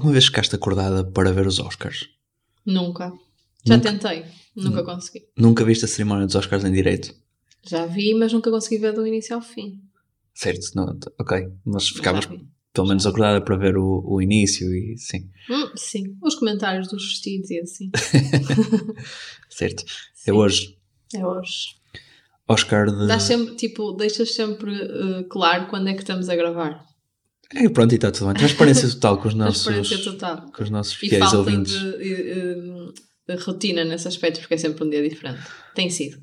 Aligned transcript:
Alguma 0.00 0.14
vez 0.14 0.24
ficaste 0.24 0.54
acordada 0.56 1.04
para 1.04 1.30
ver 1.30 1.46
os 1.46 1.58
Oscars? 1.58 2.08
Nunca. 2.64 3.12
Já 3.66 3.76
Nunca? 3.76 3.92
tentei, 3.92 4.24
nunca 4.56 4.82
consegui. 4.82 5.26
Nunca 5.36 5.62
viste 5.62 5.84
a 5.84 5.88
cerimónia 5.88 6.24
dos 6.24 6.34
Oscars 6.36 6.64
em 6.64 6.72
direito? 6.72 7.14
Já 7.68 7.84
vi, 7.84 8.14
mas 8.14 8.32
nunca 8.32 8.50
consegui 8.50 8.78
ver 8.78 8.94
do 8.94 9.06
início 9.06 9.36
ao 9.36 9.42
fim. 9.42 9.78
Certo, 10.32 10.68
não, 10.74 10.98
ok. 11.18 11.48
Mas 11.66 11.90
ficavas 11.90 12.26
pelo 12.72 12.88
menos 12.88 13.04
acordada 13.04 13.44
para 13.44 13.58
ver 13.58 13.76
o, 13.76 14.02
o 14.06 14.22
início 14.22 14.74
e 14.74 14.96
sim. 14.96 15.28
Hum, 15.50 15.70
sim, 15.76 16.16
os 16.22 16.34
comentários 16.34 16.88
dos 16.88 17.06
vestidos 17.06 17.50
e 17.50 17.60
assim. 17.60 17.90
Certo. 19.50 19.84
Sim. 20.14 20.30
É 20.30 20.32
hoje. 20.32 20.78
É 21.14 21.26
hoje. 21.26 21.74
Oscar 22.48 22.86
de. 22.86 23.06
Dás 23.06 23.24
sempre, 23.24 23.54
tipo, 23.54 23.92
deixas 23.92 24.34
sempre 24.34 24.72
eh, 24.72 25.24
claro 25.28 25.66
quando 25.68 25.90
é 25.90 25.92
que 25.92 26.00
estamos 26.00 26.30
a 26.30 26.36
gravar. 26.36 26.86
É, 27.54 27.68
pronto, 27.68 27.92
e 27.92 27.96
está 27.96 28.10
tudo 28.10 28.26
bem. 28.26 28.34
Transparência 28.34 28.88
total 28.90 29.18
com 29.18 29.28
os 29.28 29.34
nossos, 29.34 30.04
total. 30.04 30.50
com 30.52 30.62
os 30.62 30.70
nossos 30.70 30.94
E 30.94 31.08
fiéis 31.08 31.24
falta 31.24 31.38
ouvintes. 31.38 31.72
de, 31.72 31.88
eh, 31.96 32.92
eh, 33.28 33.36
de 33.36 33.42
rotina 33.42 33.84
nesse 33.84 34.06
aspecto, 34.06 34.40
porque 34.40 34.54
é 34.54 34.58
sempre 34.58 34.84
um 34.84 34.90
dia 34.90 35.06
diferente. 35.08 35.40
Tem 35.74 35.90
sido. 35.90 36.18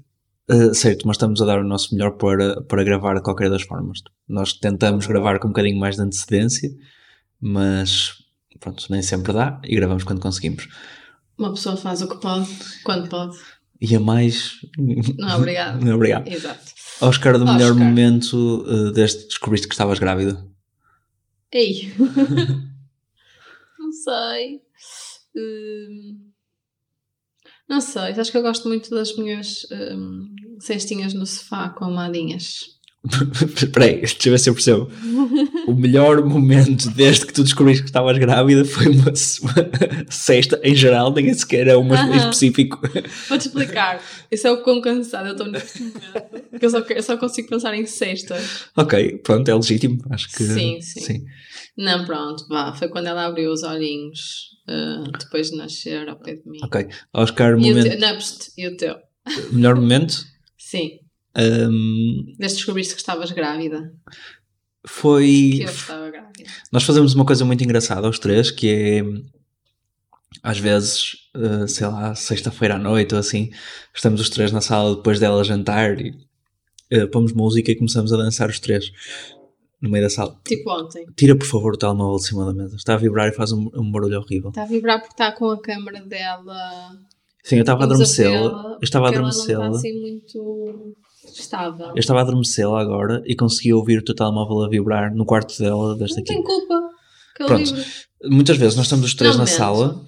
Uh, 0.50 0.74
certo, 0.74 1.06
mas 1.06 1.16
estamos 1.16 1.42
a 1.42 1.46
dar 1.46 1.60
o 1.60 1.68
nosso 1.68 1.94
melhor 1.94 2.12
para, 2.12 2.62
para 2.62 2.82
gravar 2.84 3.16
de 3.16 3.22
qualquer 3.22 3.50
das 3.50 3.64
formas. 3.64 4.00
Nós 4.28 4.54
tentamos 4.54 5.06
gravar 5.06 5.40
com 5.40 5.48
um 5.48 5.52
bocadinho 5.52 5.78
mais 5.78 5.98
de 5.98 6.02
antecedência, 6.04 6.70
mas 7.42 8.14
pronto, 8.58 8.86
nem 8.90 9.02
sempre 9.02 9.34
dá 9.34 9.60
e 9.66 9.76
gravamos 9.76 10.06
quando 10.06 10.22
conseguimos. 10.22 10.70
Uma 11.38 11.54
pessoa 11.54 11.76
faz 11.76 12.02
o 12.02 12.08
que 12.08 12.22
pode, 12.22 12.48
quando 12.86 13.10
pode. 13.10 13.38
E 13.82 13.94
a 13.94 14.00
mais. 14.00 14.54
Não, 15.18 15.38
obrigado. 15.38 15.84
Não, 15.84 15.96
obrigado. 15.96 16.28
Exato. 16.30 16.72
Oscar, 17.02 17.38
do 17.38 17.46
melhor 17.46 17.72
Oscar. 17.72 17.86
momento 17.86 18.64
uh, 18.66 18.92
desde 18.94 19.20
que 19.20 19.28
descobriste 19.28 19.68
que 19.68 19.74
estavas 19.74 20.00
grávida. 20.00 20.42
Ei! 21.52 21.94
não 23.80 23.92
sei. 23.92 24.62
Hum, 25.36 26.32
não 27.68 27.82
sei, 27.82 28.14
acho 28.14 28.32
que 28.32 28.38
eu 28.38 28.42
gosto 28.42 28.68
muito 28.68 28.90
das 28.90 29.16
minhas 29.18 29.68
hum, 29.72 30.34
cestinhas 30.60 31.14
no 31.14 31.26
sofá 31.26 31.70
com 31.70 31.86
amadinhas. 31.86 32.78
Espera 33.56 33.86
aí, 33.86 34.00
deixa 34.00 34.18
eu 34.26 34.32
ver 34.32 34.40
se 34.40 34.50
eu 34.50 34.54
percebo. 34.54 34.90
O 35.68 35.74
melhor 35.76 36.24
momento 36.26 36.90
desde 36.92 37.26
que 37.26 37.34
tu 37.34 37.44
descobriste 37.44 37.84
que 37.84 37.90
estavas 37.90 38.18
grávida 38.18 38.64
foi 38.64 38.88
uma, 38.88 39.12
uma 39.12 39.56
sexta, 40.10 40.60
em 40.64 40.74
geral, 40.74 41.14
nem 41.14 41.34
sequer 41.34 41.68
é 41.68 41.76
uma 41.76 41.96
em 41.96 42.00
Aham. 42.00 42.16
específico. 42.18 42.80
Vou-te 43.28 43.48
explicar. 43.48 44.02
Isso 44.32 44.48
é 44.48 44.52
o 44.52 44.64
quão 44.64 44.80
cansado 44.80 45.28
eu 45.28 45.32
estou 45.34 45.48
neste 45.52 45.80
momento. 45.84 46.02
Eu 46.62 46.70
só, 46.70 46.80
eu 46.80 47.04
só 47.04 47.18
consigo 47.18 47.50
pensar 47.50 47.74
em 47.76 47.86
sextas. 47.86 48.66
Ok, 48.78 49.18
pronto, 49.18 49.50
é 49.50 49.54
legítimo. 49.54 49.98
Acho 50.10 50.30
que. 50.30 50.44
Sim, 50.44 50.80
sim. 50.82 51.26
Não, 51.78 52.06
pronto, 52.06 52.48
vá. 52.48 52.74
Foi 52.74 52.88
quando 52.88 53.08
ela 53.08 53.26
abriu 53.26 53.52
os 53.52 53.62
olhinhos 53.64 54.56
ah, 54.70 55.04
depois 55.20 55.52
de 55.52 55.58
nascer 55.58 56.08
ao 56.08 56.18
pé 56.18 56.36
de 56.36 56.50
mim. 56.50 56.60
Ok. 56.64 56.88
Oscar, 57.14 57.52
E 57.52 57.56
o 57.56 57.60
momento, 57.60 57.90
teu? 57.90 58.00
Não, 58.00 58.18
e 58.58 58.68
o 58.68 58.78
teu? 58.78 58.96
melhor 59.52 59.76
momento 59.76 60.26
Sim. 60.58 61.00
hum, 61.38 62.24
Desde 62.40 62.56
que 62.56 62.60
descobriste 62.62 62.94
que 62.94 63.02
estavas 63.02 63.32
grávida. 63.32 63.94
Foi. 64.86 65.66
Nós 66.72 66.84
fazemos 66.84 67.14
uma 67.14 67.26
coisa 67.26 67.44
muito 67.46 67.64
engraçada 67.64 68.08
aos 68.08 68.20
três, 68.20 68.52
que 68.52 68.70
é 68.70 69.04
às 70.44 70.60
vezes, 70.60 71.30
uh, 71.36 71.68
sei 71.68 71.88
lá, 71.88 72.14
sexta-feira 72.16 72.76
à 72.76 72.78
noite 72.78 73.14
ou 73.14 73.20
assim, 73.20 73.50
estamos 73.94 74.22
os 74.22 74.30
três 74.30 74.52
na 74.52 74.62
sala 74.62 74.96
depois 74.96 75.20
dela 75.20 75.44
jantar 75.44 76.00
e 76.00 76.12
uh, 76.94 77.08
pomos 77.10 77.34
música 77.34 77.72
e 77.72 77.76
começamos 77.76 78.14
a 78.14 78.18
dançar 78.18 78.50
os 78.50 78.60
três 78.60 78.92
no 79.82 79.90
meio 79.90 80.04
da 80.04 80.10
sala. 80.10 80.40
Tipo 80.46 80.72
ontem. 80.72 81.06
Tira 81.16 81.36
por 81.36 81.46
favor 81.46 81.74
o 81.74 81.78
telemóvel 81.78 82.18
de 82.18 82.28
cima 82.28 82.46
da 82.46 82.54
mesa. 82.54 82.76
Está 82.76 82.94
a 82.94 82.98
vibrar 82.98 83.30
e 83.30 83.34
faz 83.34 83.52
um, 83.52 83.70
um 83.76 83.92
barulho 83.92 84.20
horrível. 84.20 84.50
Está 84.50 84.64
a 84.64 84.68
vibrar 84.68 85.00
porque 85.00 85.14
está 85.14 85.32
com 85.32 85.50
a 85.50 85.62
câmera 85.62 86.02
dela. 86.02 86.98
Sim, 87.44 87.58
eu 87.58 87.62
estava 87.62 87.82
a 87.82 87.86
adormecê-la. 87.86 88.74
Eu 88.74 88.80
estava 88.82 89.06
a 89.06 89.10
adormecê-la. 89.10 89.70
Assim 89.70 90.00
muito 90.00 90.96
estável. 91.40 91.88
Eu 91.88 91.98
estava 91.98 92.20
a 92.20 92.24
adormecê-la 92.24 92.80
agora 92.82 93.22
e 93.26 93.36
consegui 93.36 93.74
ouvir 93.74 94.00
o 94.00 94.04
teu 94.04 94.16
telemóvel 94.16 94.64
a 94.64 94.70
vibrar 94.70 95.14
no 95.14 95.26
quarto 95.26 95.58
dela, 95.60 95.96
desde 95.98 96.16
Não 96.18 96.24
aqui. 96.24 96.34
tem 96.34 96.44
culpa. 96.44 96.82
Pronto. 97.38 97.74
Muitas 98.26 98.58
vezes 98.58 98.76
nós 98.76 98.86
estamos 98.86 99.06
os 99.06 99.14
três 99.14 99.34
Não 99.36 99.42
na 99.42 99.48
sala, 99.48 100.04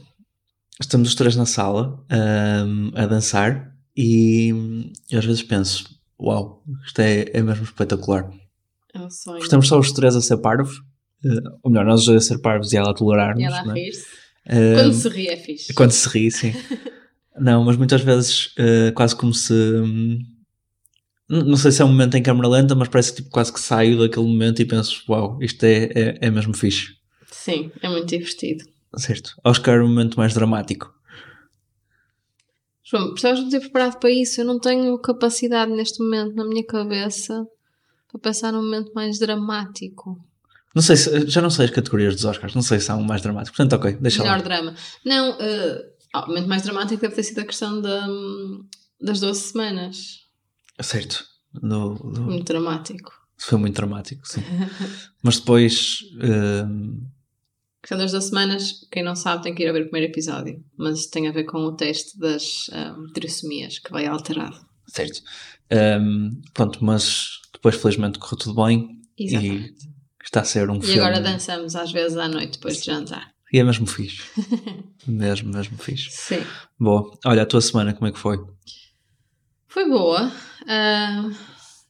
estamos 0.81 1.09
os 1.09 1.15
três 1.15 1.35
na 1.35 1.45
sala 1.45 2.03
ahm, 2.09 2.91
a 2.95 3.05
dançar 3.05 3.71
e, 3.95 4.49
eu 5.11 5.19
às 5.19 5.25
vezes 5.25 5.43
penso, 5.43 5.83
uau, 6.19 6.63
isto 6.85 6.99
é, 6.99 7.25
é 7.33 7.41
mesmo 7.41 7.63
espetacular. 7.65 8.29
É 8.93 8.99
um 8.99 9.09
sonho. 9.11 9.37
Estamos 9.43 9.67
só 9.67 9.77
os 9.77 9.91
três 9.91 10.15
a 10.15 10.21
ser 10.21 10.37
parvos, 10.37 10.77
eh, 11.23 11.29
ou 11.61 11.69
melhor, 11.71 11.85
nós 11.85 11.99
os 12.01 12.05
dois 12.07 12.23
a 12.23 12.27
ser 12.27 12.39
parvos 12.39 12.73
e 12.73 12.77
ela 12.77 12.89
a 12.91 12.93
tolerar-nos. 12.93 13.41
E 13.43 13.45
ela 13.45 13.61
a 13.61 13.77
é? 13.77 13.83
rir-se. 13.83 14.05
Ahm, 14.49 14.73
Quando 14.75 14.93
se 14.93 15.09
ri 15.09 15.27
é 15.27 15.37
fixe. 15.37 15.73
quando 15.73 15.91
se 15.91 16.09
ri, 16.09 16.31
sim. 16.31 16.53
não, 17.39 17.63
mas 17.63 17.77
muitas 17.77 18.01
vezes 18.01 18.51
eh, 18.57 18.91
quase 18.95 19.15
como 19.15 19.33
se. 19.33 19.53
n- 19.53 20.19
não 21.29 21.55
sei 21.55 21.71
se 21.71 21.81
é 21.81 21.85
um 21.85 21.89
momento 21.89 22.15
em 22.15 22.23
câmera 22.23 22.47
lenta, 22.47 22.73
mas 22.73 22.87
parece 22.87 23.11
que 23.11 23.17
tipo, 23.17 23.29
quase 23.29 23.53
que 23.53 23.59
saio 23.59 23.99
daquele 23.99 24.25
momento 24.25 24.61
e 24.61 24.65
penso, 24.65 25.03
uau, 25.07 25.37
isto 25.41 25.63
é, 25.63 25.83
é, 25.93 26.17
é 26.21 26.31
mesmo 26.31 26.55
fixe. 26.55 26.95
Sim, 27.31 27.71
é 27.81 27.87
muito 27.87 28.07
divertido. 28.07 28.65
Certo. 28.97 29.35
Oscar, 29.43 29.81
o 29.81 29.87
momento 29.87 30.17
mais 30.17 30.33
dramático. 30.33 30.91
João, 32.83 33.11
precisas 33.11 33.45
de 33.45 33.51
ter 33.51 33.59
preparado 33.59 33.99
para 33.99 34.09
isso. 34.09 34.41
Eu 34.41 34.45
não 34.45 34.59
tenho 34.59 34.97
capacidade 34.97 35.71
neste 35.71 36.01
momento 36.01 36.35
na 36.35 36.43
minha 36.43 36.65
cabeça 36.65 37.45
para 38.11 38.19
pensar 38.19 38.51
num 38.51 38.63
momento 38.63 38.91
mais 38.95 39.19
dramático. 39.19 40.19
Não 40.73 40.81
sei 40.81 40.95
se, 40.95 41.27
já 41.27 41.41
não 41.41 41.51
sei 41.51 41.65
as 41.65 41.71
categorias 41.71 42.15
dos 42.15 42.25
Oscars, 42.25 42.55
não 42.55 42.63
sei 42.63 42.79
se 42.79 42.91
há 42.91 42.95
um 42.95 43.03
mais 43.03 43.21
dramático. 43.21 43.55
Portanto, 43.55 43.79
ok, 43.79 43.97
deixa 44.01 44.23
Melhor 44.23 44.37
lá. 44.37 44.43
drama. 44.43 44.75
Não, 45.05 45.37
ah, 46.13 46.25
o 46.25 46.27
momento 46.29 46.47
mais 46.47 46.63
dramático 46.63 47.01
deve 47.01 47.13
ter 47.13 47.23
sido 47.23 47.39
a 47.39 47.45
questão 47.45 47.79
da, 47.79 48.07
das 48.99 49.19
12 49.19 49.39
semanas. 49.39 50.28
Certo. 50.81 51.23
No, 51.61 51.95
no- 51.95 52.21
Muito 52.23 52.45
dramático. 52.45 53.11
foi 53.37 53.57
muito 53.57 53.75
dramático, 53.75 54.27
sim. 54.27 54.41
Mas 55.23 55.39
depois. 55.39 55.99
hum, 56.67 57.07
A 57.77 57.81
questão 57.81 57.97
das 57.97 58.11
12 58.11 58.29
semanas, 58.29 58.73
quem 58.91 59.03
não 59.03 59.15
sabe 59.15 59.43
tem 59.43 59.55
que 59.55 59.63
ir 59.63 59.69
a 59.69 59.73
ver 59.73 59.81
o 59.81 59.89
primeiro 59.89 60.11
episódio. 60.11 60.63
Mas 60.77 61.07
tem 61.07 61.27
a 61.27 61.31
ver 61.31 61.45
com 61.45 61.57
o 61.59 61.75
teste 61.75 62.17
das 62.19 62.69
um, 62.69 63.11
trissomias, 63.13 63.79
que 63.79 63.91
vai 63.91 64.05
alterado. 64.05 64.57
certo. 64.87 65.21
Hum, 65.71 66.41
pronto, 66.53 66.83
mas 66.83 67.39
depois 67.53 67.75
felizmente 67.75 68.17
correu 68.19 68.37
tudo 68.37 68.63
bem 68.65 68.99
Exatamente. 69.17 69.85
e 69.85 70.23
está 70.23 70.41
a 70.41 70.43
ser 70.43 70.69
um 70.69 70.77
E, 70.77 70.81
filme. 70.81 70.99
agora 70.99 71.21
dançamos 71.21 71.75
às 71.75 71.91
vezes 71.91 72.17
à 72.17 72.27
noite 72.27 72.53
depois 72.53 72.77
de 72.79 72.85
jantar. 72.85 73.31
E 73.53 73.59
é 73.59 73.63
mesmo 73.63 73.85
fixe. 73.87 74.21
mesmo, 75.07 75.51
mesmo 75.51 75.77
fixe. 75.77 76.09
Sim. 76.11 76.43
Boa. 76.79 77.11
Olha, 77.25 77.43
a 77.43 77.45
tua 77.45 77.61
semana 77.61 77.93
como 77.93 78.07
é 78.07 78.11
que 78.11 78.19
foi? 78.19 78.37
Foi 79.69 79.87
boa. 79.87 80.31
Ah, 80.67 81.29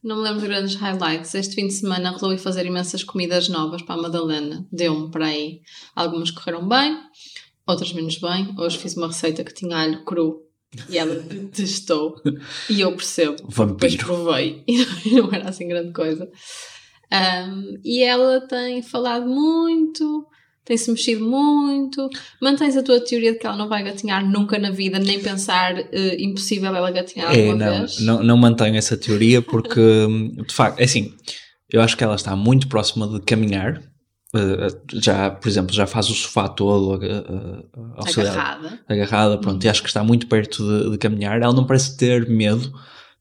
não 0.04 0.16
me 0.16 0.22
lembro 0.22 0.40
de 0.42 0.46
grandes 0.46 0.74
highlights. 0.74 1.34
Este 1.34 1.54
fim 1.54 1.66
de 1.66 1.72
semana 1.72 2.10
resolvi 2.10 2.36
fazer 2.36 2.66
imensas 2.66 3.02
comidas 3.02 3.48
novas 3.48 3.80
para 3.80 3.94
a 3.94 4.02
Madalena. 4.02 4.66
Deu-me 4.70 5.10
para 5.10 5.26
aí. 5.26 5.62
Algumas 5.96 6.30
correram 6.30 6.68
bem, 6.68 6.94
outras 7.66 7.92
menos 7.94 8.18
bem. 8.18 8.54
Hoje 8.58 8.76
fiz 8.76 8.94
uma 8.98 9.06
receita 9.06 9.42
que 9.42 9.54
tinha 9.54 9.78
alho 9.78 10.04
cru 10.04 10.42
e 10.90 10.98
ela 10.98 11.14
detestou. 11.24 12.16
E 12.68 12.82
eu 12.82 12.94
percebo. 12.94 13.36
Depois 13.36 13.54
Vampiro. 13.56 14.06
provei 14.06 14.62
e 14.68 15.12
não 15.12 15.32
era 15.32 15.48
assim 15.48 15.66
grande 15.66 15.94
coisa. 15.94 16.30
Um, 17.10 17.80
e 17.82 18.02
ela 18.02 18.46
tem 18.46 18.82
falado 18.82 19.26
muito, 19.26 20.26
tem-se 20.70 20.88
mexido 20.88 21.24
muito. 21.24 22.08
Mantens 22.40 22.76
a 22.76 22.82
tua 22.82 23.00
teoria 23.00 23.32
de 23.32 23.38
que 23.40 23.46
ela 23.46 23.56
não 23.56 23.68
vai 23.68 23.82
gatinhar 23.82 24.24
nunca 24.24 24.56
na 24.56 24.70
vida, 24.70 25.00
nem 25.00 25.18
pensar 25.18 25.76
eh, 25.76 26.16
impossível 26.20 26.72
ela 26.72 26.92
gatinhar 26.92 27.34
É, 27.34 27.48
alguma 27.48 27.66
não, 27.66 27.78
vez? 27.80 28.00
não, 28.00 28.22
não 28.22 28.36
mantenho 28.36 28.76
essa 28.76 28.96
teoria 28.96 29.42
porque, 29.42 29.80
de 30.46 30.54
facto, 30.54 30.78
é 30.78 30.84
assim, 30.84 31.12
eu 31.72 31.80
acho 31.80 31.96
que 31.96 32.04
ela 32.04 32.14
está 32.14 32.36
muito 32.36 32.68
próxima 32.68 33.08
de 33.08 33.20
caminhar. 33.22 33.82
Uh, 34.32 35.00
já, 35.02 35.28
por 35.28 35.48
exemplo, 35.48 35.74
já 35.74 35.88
faz 35.88 36.08
o 36.08 36.14
sofá 36.14 36.46
todo 36.48 36.94
uh, 36.94 37.60
uh, 37.76 37.94
Agarrada. 38.06 38.80
agarrada, 38.88 39.38
pronto, 39.38 39.64
e 39.64 39.68
acho 39.68 39.82
que 39.82 39.88
está 39.88 40.04
muito 40.04 40.28
perto 40.28 40.62
de, 40.62 40.90
de 40.92 40.98
caminhar. 40.98 41.42
Ela 41.42 41.52
não 41.52 41.66
parece 41.66 41.96
ter 41.96 42.28
medo. 42.28 42.72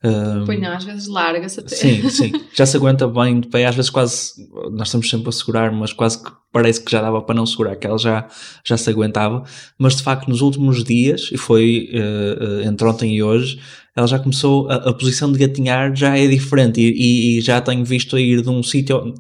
Hum, 0.04 0.44
Pois 0.46 0.60
não, 0.60 0.72
às 0.72 0.84
vezes 0.84 1.08
larga-se 1.08 1.60
até. 1.60 1.76
Sim, 1.76 2.10
sim. 2.10 2.32
Já 2.56 2.66
se 2.66 2.78
aguenta 2.78 3.08
bem 3.08 3.40
de 3.42 3.48
pé, 3.48 3.66
às 3.66 3.76
vezes 3.76 3.90
quase, 3.90 4.34
nós 4.72 4.88
estamos 4.88 5.10
sempre 5.10 5.30
a 5.30 5.32
segurar, 5.32 5.72
mas 5.72 5.94
quase 5.94 6.24
que 6.24 6.32
parece 6.52 6.82
que 6.84 6.92
já 6.92 7.02
dava 7.02 7.22
para 7.22 7.36
não 7.36 7.46
segurar, 7.46 7.76
que 7.76 7.86
ela 7.86 7.98
já, 7.98 8.28
já 8.66 8.76
se 8.78 8.90
aguentava. 8.90 9.44
Mas 9.78 9.96
de 9.96 10.04
facto, 10.04 10.28
nos 10.30 10.42
últimos 10.42 10.84
dias, 10.84 11.30
e 11.32 11.38
foi 11.38 11.90
eh, 11.94 12.64
entre 12.66 12.88
ontem 12.88 13.16
e 13.16 13.22
hoje, 13.24 13.60
ela 13.96 14.08
já 14.08 14.18
começou, 14.18 14.70
a, 14.70 14.76
a 14.76 14.94
posição 14.94 15.32
de 15.32 15.38
gatinhar 15.38 15.96
já 15.96 16.18
é 16.18 16.26
diferente 16.28 16.80
e, 16.82 16.90
e- 16.92 17.38
e 17.38 17.42
já 17.42 17.60
tenho 17.62 17.84
visto 17.86 18.16
a 18.16 18.22
ir 18.22 18.42
de 18.42 18.50
um 18.50 18.64
sítio. 18.64 19.14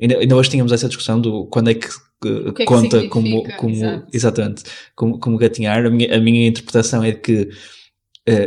Ainda, 0.00 0.18
ainda 0.18 0.36
hoje 0.36 0.50
tínhamos 0.50 0.72
essa 0.72 0.88
discussão 0.88 1.20
do 1.20 1.46
quando 1.46 1.70
é 1.70 1.74
que, 1.74 1.88
que 2.22 2.28
é 2.28 2.52
que 2.52 2.64
conta 2.64 3.06
como, 3.08 3.26
significa, 3.26 3.56
como 3.58 3.74
exato. 3.74 4.06
exatamente 4.12 4.62
como, 4.96 5.18
como 5.18 5.36
gatinhar. 5.38 5.84
A 5.86 5.90
minha, 5.90 6.16
a 6.16 6.20
minha 6.20 6.46
interpretação 6.48 7.02
é 7.04 7.10
de 7.12 7.18
que 7.20 7.34
Uh, 7.42 7.52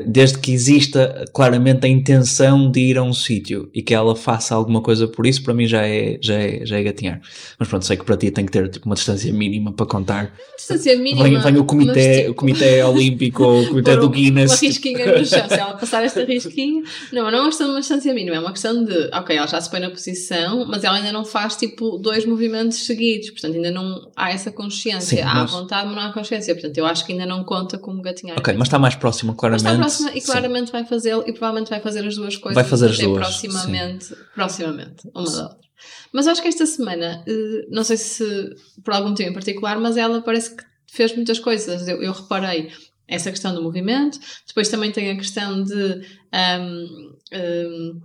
desde 0.07 0.39
que 0.39 0.51
exista 0.51 1.25
claramente 1.31 1.85
a 1.85 1.89
intenção 1.89 2.71
de 2.71 2.79
ir 2.79 2.97
a 2.97 3.03
um 3.03 3.13
sítio 3.13 3.69
e 3.73 3.83
que 3.83 3.93
ela 3.93 4.15
faça 4.15 4.55
alguma 4.55 4.81
coisa 4.81 5.07
por 5.07 5.27
isso, 5.27 5.43
para 5.43 5.53
mim 5.53 5.67
já 5.67 5.85
é, 5.85 6.17
já 6.19 6.33
é, 6.33 6.65
já 6.65 6.79
é 6.79 6.83
gatinhar. 6.83 7.21
Mas 7.59 7.67
pronto, 7.67 7.85
sei 7.85 7.95
que 7.95 8.03
para 8.03 8.17
ti 8.17 8.31
tem 8.31 8.45
que 8.45 8.51
ter 8.51 8.69
tipo, 8.69 8.87
uma 8.87 8.95
distância 8.95 9.31
mínima 9.31 9.71
para 9.71 9.85
contar. 9.85 10.33
Distância 10.57 10.97
mínima. 10.97 11.23
Vem, 11.23 11.39
vem 11.39 11.57
o 11.57 11.63
comitê, 11.63 12.19
tipo... 12.19 12.31
o 12.31 12.33
comitê 12.33 12.83
olímpico, 12.83 13.43
o 13.43 13.67
comitê 13.69 13.95
do 13.97 14.09
Guinness. 14.09 14.51
Uma 14.51 14.57
risquinha 14.57 15.05
no 15.05 15.25
chão, 15.25 15.47
se 15.47 15.53
ela 15.53 15.73
passar 15.75 16.03
esta 16.03 16.23
risquinha. 16.23 16.81
Não, 17.13 17.29
não 17.29 17.37
é 17.37 17.41
uma 17.41 17.49
questão 17.49 17.67
de 17.67 17.73
uma 17.73 17.79
distância 17.79 18.13
mínima, 18.15 18.35
é 18.35 18.39
uma 18.39 18.51
questão 18.51 18.83
de, 18.83 19.09
ok, 19.13 19.37
ela 19.37 19.45
já 19.45 19.61
se 19.61 19.69
põe 19.69 19.79
na 19.79 19.91
posição, 19.91 20.65
mas 20.67 20.83
ela 20.83 20.97
ainda 20.97 21.11
não 21.11 21.23
faz 21.23 21.55
tipo 21.55 21.99
dois 21.99 22.25
movimentos 22.25 22.83
seguidos, 22.83 23.29
portanto 23.29 23.55
ainda 23.55 23.69
não 23.69 24.09
há 24.15 24.31
essa 24.31 24.51
consciência. 24.51 25.17
Sim, 25.17 25.23
há 25.23 25.35
mas... 25.35 25.51
vontade, 25.51 25.85
mas 25.85 25.95
não 25.95 26.01
há 26.01 26.11
consciência. 26.11 26.55
Portanto, 26.55 26.77
eu 26.79 26.85
acho 26.87 27.05
que 27.05 27.11
ainda 27.11 27.27
não 27.27 27.43
conta 27.43 27.77
como 27.77 28.01
gatinhar. 28.01 28.39
Ok, 28.39 28.55
mas 28.57 28.67
está 28.67 28.79
mais 28.79 28.95
próxima, 28.95 29.35
claramente 29.35 29.66
próxima 29.75 30.11
e 30.15 30.21
claramente 30.21 30.67
sim. 30.67 30.71
vai 30.71 30.85
fazê-lo 30.85 31.23
e 31.27 31.31
provavelmente 31.31 31.69
vai 31.69 31.79
fazer 31.79 32.05
as 32.05 32.15
duas 32.15 32.35
coisas. 32.37 32.55
Vai 32.55 32.69
fazer 32.69 32.89
as 32.89 32.97
duas. 32.97 33.27
Proximamente, 33.27 34.05
sim. 34.05 34.15
proximamente, 34.33 35.09
uma 35.13 35.29
da 35.29 35.43
outra. 35.43 35.67
Mas 36.11 36.27
acho 36.27 36.41
que 36.41 36.47
esta 36.47 36.65
semana, 36.65 37.23
eh, 37.27 37.67
não 37.69 37.83
sei 37.83 37.97
se 37.97 38.55
por 38.83 38.93
algum 38.93 39.09
motivo 39.09 39.29
em 39.29 39.33
particular, 39.33 39.79
mas 39.79 39.97
ela 39.97 40.21
parece 40.21 40.55
que 40.55 40.63
fez 40.87 41.15
muitas 41.15 41.39
coisas. 41.39 41.87
Eu, 41.87 42.01
eu 42.01 42.11
reparei 42.11 42.71
essa 43.07 43.29
questão 43.29 43.53
do 43.53 43.61
movimento, 43.61 44.19
depois 44.47 44.69
também 44.69 44.91
tem 44.91 45.11
a 45.11 45.15
questão 45.15 45.63
de. 45.63 46.01
Um, 46.33 47.17
um, 47.33 48.01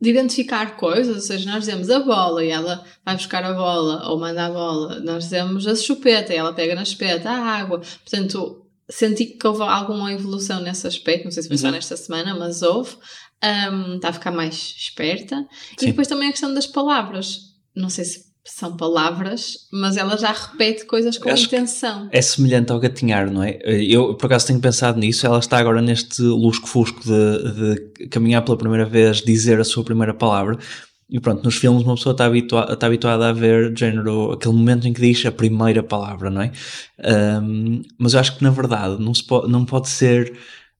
de 0.00 0.10
identificar 0.10 0.76
coisas, 0.76 1.16
ou 1.16 1.22
seja, 1.22 1.50
nós 1.50 1.60
dizemos 1.60 1.88
a 1.88 2.00
bola 2.00 2.44
e 2.44 2.50
ela 2.50 2.84
vai 3.02 3.16
buscar 3.16 3.42
a 3.42 3.54
bola 3.54 4.06
ou 4.10 4.20
manda 4.20 4.44
a 4.44 4.50
bola, 4.50 5.00
nós 5.00 5.24
dizemos 5.24 5.66
a 5.66 5.74
chupeta 5.74 6.34
e 6.34 6.36
ela 6.36 6.52
pega 6.52 6.74
na 6.74 6.84
chupeta, 6.84 7.30
a 7.30 7.38
água. 7.38 7.78
Portanto, 7.78 8.63
senti 8.88 9.26
que 9.26 9.46
houve 9.46 9.62
alguma 9.62 10.12
evolução 10.12 10.60
nesse 10.60 10.86
aspecto, 10.86 11.24
não 11.24 11.30
sei 11.30 11.42
se 11.42 11.48
foi 11.48 11.58
só 11.58 11.66
uhum. 11.66 11.72
nesta 11.72 11.96
semana, 11.96 12.34
mas 12.34 12.62
houve. 12.62 12.96
Um, 13.42 13.96
está 13.96 14.08
a 14.08 14.12
ficar 14.12 14.30
mais 14.30 14.74
esperta. 14.78 15.46
Sim. 15.78 15.86
E 15.86 15.90
depois 15.90 16.08
também 16.08 16.28
a 16.28 16.30
questão 16.30 16.54
das 16.54 16.66
palavras. 16.66 17.52
Não 17.76 17.90
sei 17.90 18.04
se 18.04 18.24
são 18.46 18.76
palavras, 18.76 19.66
mas 19.72 19.96
ela 19.96 20.18
já 20.18 20.30
repete 20.30 20.84
coisas 20.84 21.16
com 21.16 21.30
Acho 21.30 21.46
intenção. 21.46 22.08
É 22.12 22.20
semelhante 22.20 22.70
ao 22.72 22.78
gatinhar, 22.78 23.30
não 23.30 23.42
é? 23.42 23.58
Eu, 23.64 24.14
por 24.14 24.26
acaso, 24.26 24.46
tenho 24.48 24.60
pensado 24.60 24.98
nisso. 24.98 25.26
Ela 25.26 25.38
está 25.38 25.58
agora 25.58 25.80
neste 25.80 26.20
lusco-fusco 26.22 27.00
de, 27.02 27.96
de 27.96 28.08
caminhar 28.08 28.42
pela 28.42 28.56
primeira 28.56 28.84
vez, 28.84 29.22
dizer 29.22 29.58
a 29.58 29.64
sua 29.64 29.82
primeira 29.82 30.12
palavra. 30.12 30.58
E 31.08 31.20
pronto, 31.20 31.44
nos 31.44 31.56
filmes 31.56 31.82
uma 31.82 31.94
pessoa 31.94 32.12
está, 32.12 32.24
habitua 32.26 32.66
está 32.72 32.86
habituada 32.86 33.28
a 33.28 33.32
ver 33.32 33.76
género, 33.76 34.32
aquele 34.32 34.54
momento 34.54 34.88
em 34.88 34.92
que 34.92 35.00
diz 35.00 35.24
a 35.26 35.32
primeira 35.32 35.82
palavra, 35.82 36.30
não 36.30 36.42
é? 36.42 36.50
Um, 37.42 37.82
mas 37.98 38.14
eu 38.14 38.20
acho 38.20 38.36
que 38.36 38.42
na 38.42 38.50
verdade 38.50 39.02
não, 39.02 39.12
se 39.12 39.22
pode, 39.24 39.50
não 39.50 39.64
pode 39.64 39.88
ser, 39.88 40.32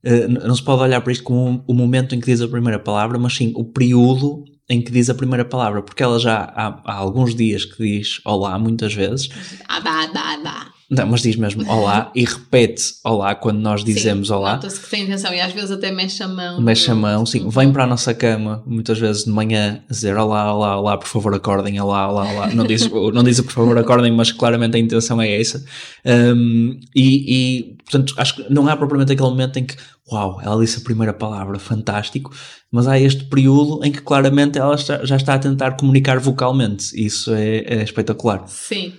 uh, 0.04 0.28
não 0.46 0.56
se 0.56 0.62
pode 0.62 0.82
olhar 0.82 1.00
para 1.02 1.12
isto 1.12 1.24
como 1.24 1.62
o 1.66 1.74
momento 1.74 2.14
em 2.14 2.20
que 2.20 2.26
diz 2.26 2.40
a 2.40 2.48
primeira 2.48 2.78
palavra, 2.78 3.18
mas 3.18 3.34
sim 3.34 3.52
o 3.54 3.64
período 3.64 4.44
em 4.68 4.80
que 4.80 4.90
diz 4.90 5.10
a 5.10 5.14
primeira 5.14 5.44
palavra, 5.44 5.82
porque 5.82 6.02
ela 6.02 6.18
já 6.18 6.36
há, 6.54 6.80
há 6.84 6.94
alguns 6.94 7.34
dias 7.34 7.66
que 7.66 7.82
diz 7.82 8.20
olá 8.24 8.58
muitas 8.58 8.94
vezes. 8.94 9.28
Ah, 9.68 9.80
dá, 9.80 10.06
dá, 10.06 10.36
dá. 10.42 10.73
Não, 10.90 11.06
mas 11.06 11.22
diz 11.22 11.36
mesmo 11.36 11.68
olá 11.70 12.10
e 12.14 12.24
repete 12.24 12.94
olá 13.04 13.34
quando 13.34 13.58
nós 13.58 13.82
dizemos 13.82 14.28
sim, 14.28 14.34
olá. 14.34 14.54
Nota-se 14.54 14.80
que 14.80 14.90
tem 14.90 15.04
intenção 15.04 15.32
e 15.32 15.40
às 15.40 15.52
vezes 15.52 15.70
até 15.70 15.90
mexe 15.90 16.22
a 16.22 16.28
mão. 16.28 16.60
Mexe 16.60 16.90
a 16.90 16.94
mão, 16.94 17.24
sim. 17.24 17.48
Vem 17.48 17.72
para 17.72 17.84
a 17.84 17.86
nossa 17.86 18.12
cama 18.12 18.62
muitas 18.66 18.98
vezes 18.98 19.24
de 19.24 19.30
manhã 19.30 19.82
dizer 19.88 20.16
olá, 20.16 20.54
olá, 20.54 20.78
olá, 20.78 20.98
por 20.98 21.08
favor 21.08 21.34
acordem, 21.34 21.80
olá, 21.80 22.10
olá, 22.10 22.30
olá. 22.30 22.46
Não 22.54 22.66
diz, 22.66 22.88
não 23.12 23.22
diz 23.22 23.40
por 23.40 23.52
favor 23.52 23.78
acordem, 23.78 24.12
mas 24.12 24.30
claramente 24.30 24.76
a 24.76 24.80
intenção 24.80 25.20
é 25.20 25.40
essa. 25.40 25.64
Um, 26.04 26.78
e, 26.94 27.34
e, 27.34 27.76
portanto, 27.84 28.14
acho 28.18 28.36
que 28.36 28.52
não 28.52 28.68
há 28.68 28.76
propriamente 28.76 29.12
aquele 29.12 29.30
momento 29.30 29.58
em 29.58 29.64
que 29.64 29.76
uau, 30.10 30.40
ela 30.42 30.60
disse 30.60 30.78
a 30.78 30.82
primeira 30.82 31.12
palavra, 31.12 31.58
fantástico, 31.58 32.30
mas 32.70 32.86
há 32.86 32.98
este 32.98 33.24
período 33.24 33.84
em 33.84 33.90
que 33.90 34.02
claramente 34.02 34.58
ela 34.58 34.76
já 34.76 35.16
está 35.16 35.34
a 35.34 35.38
tentar 35.38 35.72
comunicar 35.72 36.18
vocalmente. 36.18 36.92
Isso 36.94 37.32
é, 37.32 37.58
é 37.58 37.82
espetacular. 37.82 38.46
Sim. 38.46 38.92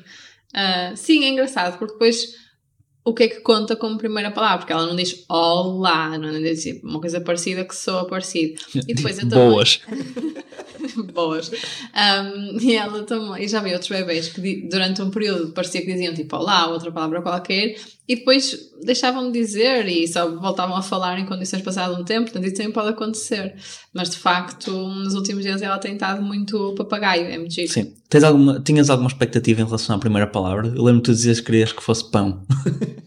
Uh, 0.56 0.96
sim, 0.96 1.25
é 1.25 1.30
engraçado, 1.30 1.78
porque 1.78 1.94
depois 1.94 2.34
o 3.04 3.13
que 3.13 3.24
é 3.24 3.28
que 3.28 3.42
conta 3.42 3.75
como 3.75 3.98
primeira 3.98 4.31
palavra? 4.31 4.60
Porque 4.60 4.74
ela 4.74 4.88
não 4.88 4.96
diz 4.96 5.25
olá, 5.30 6.18
não 6.18 6.30
é? 6.30 6.40
diz 6.40 6.63
tipo, 6.63 6.88
uma 6.88 7.00
coisa 7.00 7.22
parecida 7.22 7.63
que 7.63 7.75
soa 7.75 8.07
parecido. 8.07 8.62
E 8.88 8.94
depois. 8.96 9.24
Boas. 9.25 9.81
Boas. 11.14 11.50
Um, 11.50 12.60
e 12.60 12.76
ela 12.76 13.04
também, 13.04 13.44
e 13.44 13.48
já 13.48 13.62
vi 13.62 13.74
outros 13.74 13.90
bebês 13.90 14.30
que 14.30 14.68
durante 14.70 15.02
um 15.02 15.10
período 15.10 15.52
parecia 15.54 15.82
que 15.82 15.92
diziam 15.92 16.14
tipo 16.14 16.36
olá, 16.36 16.68
outra 16.68 16.92
palavra 16.92 17.22
qualquer, 17.22 17.76
e 18.08 18.16
depois 18.18 18.72
deixavam 18.84 19.32
de 19.32 19.40
dizer 19.40 19.88
e 19.88 20.08
só 20.08 20.30
voltavam 20.30 20.76
a 20.76 20.82
falar 20.82 21.20
em 21.20 21.26
condições 21.26 21.62
passadas 21.62 21.98
um 21.98 22.04
tempo, 22.04 22.24
portanto 22.24 22.46
isso 22.46 22.56
também 22.56 22.72
pode 22.72 22.90
acontecer. 22.90 23.56
Mas 23.94 24.10
de 24.10 24.18
facto, 24.18 24.72
nos 24.72 25.16
últimos 25.16 25.44
dias 25.44 25.62
ela 25.62 25.78
tem 25.78 25.94
estado 25.94 26.22
muito 26.22 26.74
papagaio, 26.76 27.26
é 27.26 27.38
muito 27.38 27.54
giro. 27.54 27.72
Sim. 27.72 27.94
Tens 28.10 28.24
alguma, 28.24 28.60
tinhas 28.60 28.90
alguma 28.90 29.10
expectativa 29.10 29.62
em 29.62 29.66
relação 29.66 29.96
à 29.96 30.00
primeira 30.00 30.28
palavra? 30.28 30.68
Eu 30.68 30.84
lembro-te 30.84 31.12
de 31.12 31.18
dizer 31.18 31.36
que 31.36 31.44
querias 31.44 31.72
que 31.72 31.84
fosse 31.84 32.10
pão. 32.12 32.46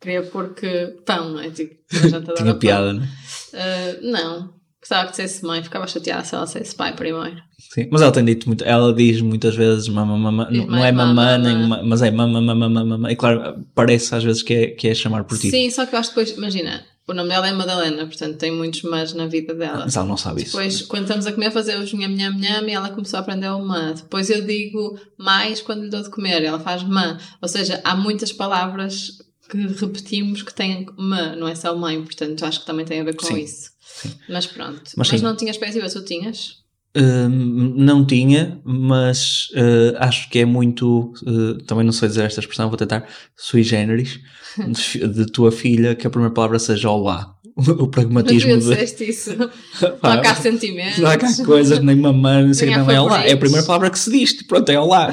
Queria 0.00 0.22
porque 0.22 0.94
pão, 1.04 1.30
não 1.30 1.40
é? 1.40 1.50
Tipo, 1.50 1.74
Tinha 2.36 2.54
piada, 2.54 2.92
não 2.92 3.02
é? 3.02 3.06
Uh, 3.06 4.10
não. 4.10 4.55
Gostava 4.86 5.06
que 5.06 5.10
dissesse 5.10 5.44
mãe, 5.44 5.60
ficava 5.64 5.84
chateada 5.88 6.22
se 6.22 6.32
ela 6.32 6.44
dissesse 6.44 6.72
pai 6.72 6.94
primeiro. 6.94 7.42
Sim, 7.58 7.88
mas 7.90 8.02
ela 8.02 8.12
tem 8.12 8.24
dito 8.24 8.46
muito, 8.46 8.62
ela 8.62 8.94
diz 8.94 9.20
muitas 9.20 9.56
vezes 9.56 9.88
mama, 9.88 10.16
mama, 10.16 10.48
não, 10.48 10.64
não 10.64 10.84
é 10.84 10.92
mamã, 10.92 11.36
nem 11.38 11.56
mas 11.84 12.02
é 12.02 12.10
mama, 12.12 12.40
mama, 12.40 12.84
mama, 12.84 13.10
e 13.10 13.16
claro, 13.16 13.66
parece 13.74 14.14
às 14.14 14.22
vezes 14.22 14.44
que 14.44 14.54
é, 14.54 14.66
que 14.68 14.86
é 14.86 14.94
chamar 14.94 15.24
por 15.24 15.36
ti. 15.38 15.50
Sim, 15.50 15.68
só 15.70 15.84
que 15.86 15.96
eu 15.96 15.98
acho 15.98 16.10
que 16.10 16.20
depois, 16.20 16.38
imagina, 16.38 16.84
o 17.04 17.12
nome 17.12 17.28
dela 17.28 17.48
é 17.48 17.52
Madalena, 17.52 18.06
portanto 18.06 18.38
tem 18.38 18.52
muitos 18.52 18.82
mas 18.82 19.12
na 19.12 19.26
vida 19.26 19.54
dela. 19.54 19.80
Mas 19.86 19.96
ela 19.96 20.06
não 20.06 20.16
sabe 20.16 20.42
isso. 20.42 20.52
Depois, 20.56 20.82
quando 20.82 21.02
estamos 21.02 21.26
a 21.26 21.32
comer, 21.32 21.50
fazer 21.50 21.76
os 21.80 21.92
nham, 21.92 22.08
nham, 22.08 22.38
nham, 22.38 22.68
e 22.68 22.70
ela 22.70 22.90
começou 22.90 23.16
a 23.16 23.20
aprender 23.22 23.48
o 23.48 23.64
mã. 23.64 23.92
Depois 23.92 24.30
eu 24.30 24.46
digo 24.46 24.96
mais 25.18 25.60
quando 25.60 25.82
lhe 25.82 25.90
dou 25.90 26.02
de 26.02 26.10
comer, 26.10 26.44
ela 26.44 26.60
faz 26.60 26.84
mã. 26.84 27.18
Ou 27.42 27.48
seja, 27.48 27.80
há 27.82 27.96
muitas 27.96 28.32
palavras 28.32 29.18
que 29.48 29.58
repetimos 29.58 30.42
que 30.42 30.54
têm 30.54 30.86
mã, 30.96 31.36
não 31.36 31.48
é 31.48 31.54
só 31.54 31.74
mãe, 31.76 32.02
portanto 32.02 32.44
acho 32.44 32.60
que 32.60 32.66
também 32.66 32.84
tem 32.84 33.00
a 33.00 33.04
ver 33.04 33.16
com 33.16 33.26
Sim. 33.26 33.38
isso. 33.38 33.70
Sim. 33.80 34.12
Mas 34.28 34.46
pronto. 34.46 34.82
Mas, 34.96 35.10
mas 35.10 35.22
não 35.22 35.36
tinhas 35.36 35.56
expectativa, 35.56 35.88
tu 35.88 36.04
tinhas? 36.04 36.64
Uh, 36.96 37.28
não 37.28 38.06
tinha, 38.06 38.58
mas 38.64 39.48
uh, 39.50 39.96
acho 39.98 40.30
que 40.30 40.38
é 40.38 40.44
muito. 40.46 41.12
Uh, 41.26 41.58
também 41.64 41.84
não 41.84 41.92
sei 41.92 42.08
dizer 42.08 42.24
esta 42.24 42.40
expressão, 42.40 42.68
vou 42.68 42.78
tentar. 42.78 43.06
Sui 43.36 43.62
generis, 43.62 44.18
de, 44.56 45.06
de, 45.06 45.26
tua 45.26 45.52
filha, 45.52 45.94
que 45.94 46.06
a 46.06 46.10
primeira 46.10 46.32
palavra 46.32 46.58
seja 46.58 46.88
olá. 46.88 47.35
O 47.56 47.86
pragmatismo. 47.88 48.54
Mas 48.54 48.64
tu 48.64 48.70
disseste 48.70 49.08
isso. 49.08 49.34
não 50.02 50.10
há 50.10 50.18
cá 50.18 50.34
sentimentos. 50.34 50.98
Não 50.98 51.10
há 51.10 51.16
cá 51.16 51.28
coisas, 51.42 51.78
nem 51.78 51.96
mamãe, 51.96 52.44
não 52.44 52.52
sei 52.52 52.68
não 52.68 52.90
é 52.90 53.00
olá. 53.00 53.24
É 53.24 53.32
a 53.32 53.36
primeira 53.36 53.64
palavra 53.64 53.88
que 53.88 53.98
se 53.98 54.10
diz, 54.10 54.42
pronto, 54.42 54.68
é 54.68 54.78
olá. 54.78 55.10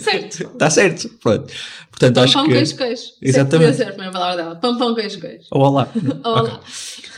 certo. 0.00 0.44
Está 0.54 0.70
certo, 0.70 1.08
pronto. 1.20 1.52
Portanto, 1.90 2.14
pão, 2.14 2.24
acho 2.24 2.32
pão, 2.34 2.44
que. 2.44 2.52
queijo, 2.52 2.76
queijo. 2.76 3.02
Exatamente. 3.20 3.76
Ser 3.76 3.82
a 3.82 3.86
primeira 3.88 4.12
palavra 4.12 4.36
dela. 4.36 4.54
Pão, 4.54 4.78
pão, 4.78 4.94
queijo, 4.94 5.18
queijo. 5.18 5.44
Ou 5.50 5.62
olá. 5.62 5.88
olá. 6.22 6.42
Okay. 6.42 6.58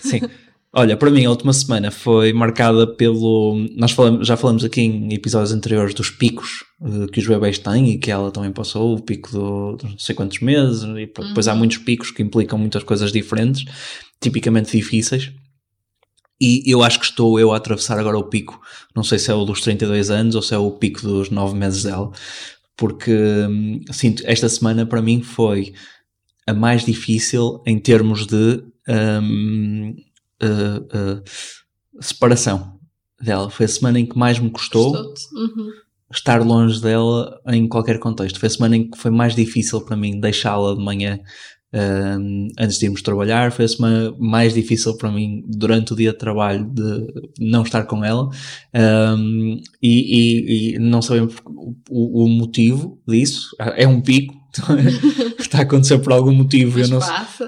Sim. 0.00 0.20
Olha, 0.72 0.96
para 0.98 1.10
mim 1.10 1.24
a 1.24 1.30
última 1.30 1.52
semana 1.52 1.90
foi 1.90 2.32
marcada 2.32 2.86
pelo. 2.86 3.66
Nós 3.74 3.92
falamos, 3.92 4.26
já 4.26 4.36
falamos 4.36 4.62
aqui 4.64 4.82
em 4.82 5.14
episódios 5.14 5.52
anteriores 5.52 5.94
dos 5.94 6.10
picos 6.10 6.62
uh, 6.80 7.06
que 7.06 7.20
os 7.20 7.26
bebês 7.26 7.58
têm 7.58 7.90
e 7.90 7.98
que 7.98 8.10
ela 8.10 8.30
também 8.30 8.52
passou, 8.52 8.94
o 8.94 9.00
pico 9.00 9.30
do, 9.32 9.76
dos 9.76 9.90
não 9.90 9.98
sei 9.98 10.14
quantos 10.14 10.40
meses, 10.40 10.82
e 10.82 11.06
depois 11.06 11.46
uhum. 11.46 11.52
há 11.52 11.56
muitos 11.56 11.78
picos 11.78 12.10
que 12.10 12.22
implicam 12.22 12.58
muitas 12.58 12.82
coisas 12.82 13.10
diferentes, 13.10 13.64
tipicamente 14.20 14.76
difíceis. 14.76 15.32
E 16.40 16.62
eu 16.66 16.82
acho 16.82 17.00
que 17.00 17.06
estou 17.06 17.40
eu 17.40 17.52
a 17.52 17.56
atravessar 17.56 17.98
agora 17.98 18.18
o 18.18 18.24
pico. 18.24 18.60
Não 18.94 19.02
sei 19.02 19.18
se 19.18 19.30
é 19.30 19.34
o 19.34 19.44
dos 19.44 19.60
32 19.62 20.10
anos 20.10 20.34
ou 20.34 20.42
se 20.42 20.54
é 20.54 20.58
o 20.58 20.70
pico 20.70 21.00
dos 21.00 21.30
9 21.30 21.56
meses 21.56 21.82
dela, 21.82 22.12
porque 22.76 23.10
sinto, 23.90 24.22
esta 24.26 24.48
semana 24.48 24.86
para 24.86 25.02
mim 25.02 25.22
foi 25.22 25.72
a 26.46 26.52
mais 26.52 26.84
difícil 26.84 27.62
em 27.66 27.78
termos 27.78 28.26
de 28.26 28.62
um, 28.88 29.94
uh, 30.42 31.18
uh, 31.18 31.22
separação 32.00 32.78
dela. 33.20 33.50
Foi 33.50 33.66
a 33.66 33.68
semana 33.68 34.00
em 34.00 34.06
que 34.06 34.16
mais 34.16 34.38
me 34.38 34.50
custou 34.50 34.94
uhum. 34.96 35.70
estar 36.12 36.44
longe 36.44 36.80
dela 36.80 37.40
em 37.46 37.68
qualquer 37.68 37.98
contexto. 37.98 38.38
Foi 38.38 38.46
a 38.46 38.50
semana 38.50 38.76
em 38.76 38.90
que 38.90 38.98
foi 38.98 39.10
mais 39.10 39.34
difícil 39.34 39.80
para 39.80 39.96
mim 39.96 40.20
deixá-la 40.20 40.74
de 40.74 40.82
manhã 40.82 41.18
um, 41.72 42.48
antes 42.58 42.78
de 42.78 42.86
irmos 42.86 43.02
trabalhar. 43.02 43.52
Foi 43.52 43.64
a 43.64 43.68
semana 43.68 44.14
mais 44.18 44.54
difícil 44.54 44.96
para 44.96 45.10
mim 45.10 45.44
durante 45.46 45.92
o 45.92 45.96
dia 45.96 46.12
de 46.12 46.18
trabalho 46.18 46.64
de 46.64 47.06
não 47.38 47.62
estar 47.62 47.84
com 47.84 48.04
ela 48.04 48.28
um, 48.74 49.60
e, 49.82 49.88
e, 49.90 50.74
e, 50.74 50.78
não 50.78 51.02
sabemos 51.02 51.36
o, 51.90 52.24
o, 52.24 52.28
motivo 52.28 53.00
disso. 53.06 53.54
É 53.76 53.86
um 53.86 54.00
pico. 54.00 54.36
está 55.38 55.58
a 55.58 55.62
acontecer 55.62 55.98
por 55.98 56.12
algum 56.12 56.32
motivo, 56.32 56.80
eu 56.80 56.88
não, 56.88 56.98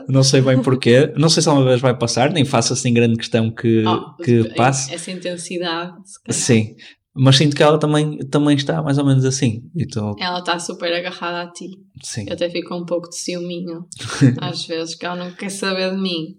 não 0.06 0.22
sei 0.22 0.42
bem 0.42 0.60
porquê. 0.62 1.12
Não 1.16 1.28
sei 1.28 1.42
se 1.42 1.48
alguma 1.48 1.66
vez 1.66 1.80
vai 1.80 1.96
passar, 1.96 2.30
nem 2.30 2.44
faço 2.44 2.74
assim 2.74 2.92
grande 2.92 3.16
questão 3.16 3.50
que, 3.50 3.82
oh, 3.84 4.22
que 4.22 4.44
passe. 4.54 4.94
Essa 4.94 5.10
intensidade, 5.10 5.94
Sim, 6.28 6.76
Mas 7.14 7.37
sinto 7.37 7.57
que 7.57 7.62
ela 7.62 7.79
também, 7.79 8.19
também 8.29 8.57
está 8.57 8.81
mais 8.83 8.97
ou 8.99 9.05
menos 9.05 9.25
assim. 9.25 9.69
E 9.75 9.85
tô, 9.87 10.14
Ela 10.19 10.38
está 10.38 10.59
super 10.59 10.93
agarrada 10.93 11.43
a 11.43 11.52
ti. 11.52 11.71
sim, 12.02 12.25
Eu 12.29 12.35
até 12.35 12.49
fico 12.49 12.75
um 12.75 12.85
pouco 12.87 13.09
de 13.09 13.17
ciúminho, 13.17 13.87
às 14.40 14.64
vezes, 14.67 14.95
que 14.95 15.05
ela 15.05 15.17
não 15.17 15.33
quer 15.33 15.50
saber 15.50 15.90
de 15.90 16.00
mim. 16.00 16.37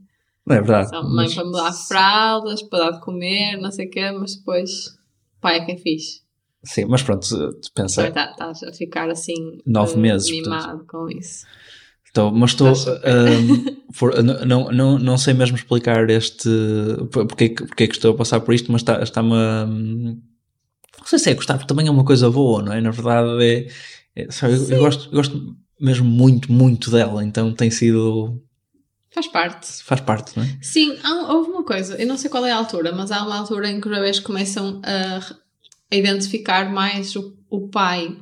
não 0.48 0.56
é 0.56 0.60
verdade. 0.62 0.90
Só 0.90 1.04
mãe 1.04 1.26
mas- 1.26 1.36
para 1.36 1.46
me 1.46 1.52
dar 1.52 1.74
fraldas, 1.74 2.64
para 2.64 2.86
dar 2.86 2.92
de 2.92 3.02
comer, 3.02 3.58
não 3.58 3.70
sei 3.72 3.88
o 3.88 3.90
quê, 3.90 4.12
mas 4.12 4.36
depois 4.38 4.72
pai 5.42 5.58
é 5.58 5.66
quem 5.66 5.78
fiz. 5.78 6.22
Sim, 6.64 6.86
mas 6.86 7.02
pronto, 7.04 7.28
pensa, 7.76 8.06
Agora 8.06 8.14
tá- 8.14 8.32
Estás 8.32 8.64
a 8.64 8.72
ficar 8.72 9.10
assim 9.10 9.34
Nove 9.66 9.96
eh, 9.96 9.98
meses, 9.98 10.30
mimado 10.32 10.86
com 10.88 11.10
isso. 11.10 11.46
Tô, 12.14 12.30
mas 12.32 12.52
estou. 12.52 12.72
Estás 12.72 13.02
for- 13.94 14.14
n- 14.20 14.46
não, 14.46 14.72
não, 14.72 15.00
não 15.00 15.18
sei 15.18 15.34
mesmo 15.34 15.56
explicar 15.58 16.10
este. 16.10 16.48
por- 17.12 17.26
Porque, 17.26 17.44
é 17.46 17.50
que- 17.50 17.66
porque 17.66 17.84
é 17.84 17.88
que 17.88 17.96
estou 17.96 18.14
a 18.14 18.18
passar 18.18 18.40
por 18.42 18.54
isto, 18.54 18.72
mas 18.72 18.82
está- 18.82 19.02
está-me 19.02 19.34
a. 19.34 19.68
Não 21.02 21.08
sei 21.08 21.20
se 21.20 21.30
é 21.30 21.34
gostar, 21.34 21.56
porque 21.56 21.68
também 21.68 21.88
é 21.88 21.92
uma 21.92 22.06
coisa 22.06 22.30
boa, 22.30 22.62
não 22.62 22.72
é? 22.72 22.80
Na 22.80 22.92
verdade, 22.92 23.44
é. 23.44 23.68
é- 24.16 24.32
sabe, 24.32 24.54
eu, 24.54 24.70
eu 24.70 24.80
gosto, 24.80 25.06
eu 25.08 25.12
gosto 25.12 25.56
mesmo 25.80 26.06
muito, 26.08 26.52
muito 26.52 26.90
dela, 26.92 27.24
então 27.24 27.52
tem 27.54 27.70
sido. 27.72 28.40
Faz 29.10 29.28
parte. 29.28 29.68
faz 29.84 30.00
parte, 30.00 30.38
não 30.38 30.44
é? 30.46 30.58
Sim, 30.62 30.98
há- 31.04 31.34
houve 31.34 31.50
uma 31.50 31.64
coisa, 31.66 31.96
eu 32.02 32.08
não 32.08 32.18
sei 32.18 32.30
qual 32.30 32.46
é 32.46 32.52
a 32.52 32.56
altura, 32.58 32.94
mas 32.94 33.12
há 33.12 33.22
uma 33.26 33.36
altura 33.40 33.70
em 33.70 33.82
que 33.82 33.88
uma 33.88 34.00
vez 34.00 34.20
começam 34.20 34.80
a, 34.86 35.18
a 35.92 35.96
identificar 35.96 36.72
mais 36.72 37.14
o, 37.16 37.36
o 37.50 37.68
pai, 37.68 38.16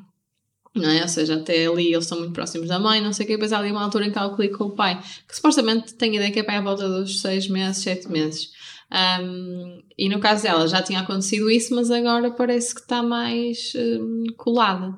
não 0.74 0.90
é? 0.90 1.02
Ou 1.04 1.08
seja, 1.08 1.36
até 1.36 1.68
ali 1.68 1.92
eles 1.94 2.06
estão 2.06 2.18
muito 2.18 2.34
próximos 2.34 2.70
da 2.70 2.80
mãe, 2.80 3.02
não 3.02 3.14
sei 3.14 3.26
o 3.26 3.28
que, 3.28 3.34
depois 3.34 3.54
há 3.54 3.60
ali 3.60 3.72
uma 3.72 3.84
altura 3.84 4.08
em 4.08 4.12
que 4.12 4.18
ela 4.18 4.36
clica 4.36 4.58
com 4.58 4.64
o 4.66 4.72
pai, 4.72 5.00
que 5.28 5.36
supostamente 5.36 5.94
tem 5.94 6.16
ideia 6.16 6.32
que 6.32 6.40
é 6.40 6.44
pai 6.44 6.56
à 6.56 6.62
volta 6.62 6.88
dos 6.90 7.20
seis 7.22 7.48
meses, 7.48 7.84
sete 7.84 8.10
meses. 8.10 8.50
Ahm, 8.92 9.82
e 9.98 10.10
no 10.10 10.20
caso 10.20 10.44
dela 10.44 10.68
já 10.68 10.82
tinha 10.82 11.02
acontecido 11.02 11.50
isso, 11.50 11.76
mas 11.76 11.92
agora 11.92 12.32
parece 12.32 12.74
que 12.74 12.82
está 12.82 13.04
mais 13.04 13.74
hum, 13.76 14.24
colada. 14.36 14.96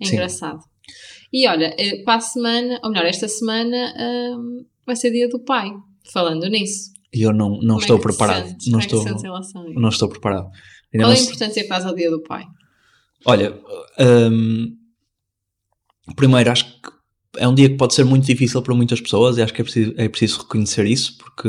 É 0.00 0.06
engraçado. 0.06 0.60
E 1.32 1.48
olha, 1.48 1.74
eh, 1.78 2.02
para 2.04 2.16
a 2.16 2.20
semana, 2.20 2.80
ou 2.84 2.90
melhor, 2.90 3.06
esta 3.06 3.26
semana 3.28 3.94
hum, 4.38 4.64
vai 4.86 4.94
ser 4.94 5.10
dia 5.10 5.28
do 5.28 5.40
pai. 5.40 5.70
Falando 6.12 6.48
nisso. 6.48 6.92
E 7.12 7.22
eu 7.22 7.32
não, 7.32 7.50
não 7.60 7.60
Como 7.60 7.78
é 7.78 7.82
estou 7.82 7.98
te 7.98 8.02
preparado. 8.02 8.46
sentes? 8.46 8.68
não, 8.68 8.78
é 8.78 8.82
estou, 8.82 9.04
isso? 9.04 9.74
não 9.74 9.88
estou 9.88 10.08
preparado. 10.08 10.48
Ainda 10.94 11.06
Qual 11.06 11.12
é 11.12 11.18
a 11.18 11.20
importância 11.20 11.62
que 11.62 11.68
faz 11.68 11.84
ao 11.84 11.94
dia 11.94 12.10
do 12.10 12.22
pai? 12.22 12.44
Olha, 13.24 13.58
hum, 13.98 14.76
primeiro 16.14 16.50
acho 16.50 16.64
que 16.64 16.90
é 17.38 17.48
um 17.48 17.54
dia 17.54 17.68
que 17.68 17.76
pode 17.76 17.94
ser 17.94 18.04
muito 18.04 18.24
difícil 18.24 18.62
para 18.62 18.74
muitas 18.74 19.00
pessoas 19.00 19.36
e 19.36 19.42
acho 19.42 19.52
que 19.52 19.60
é 19.60 19.64
preciso, 19.64 19.94
é 19.96 20.08
preciso 20.08 20.42
reconhecer 20.42 20.86
isso 20.86 21.18
porque 21.18 21.48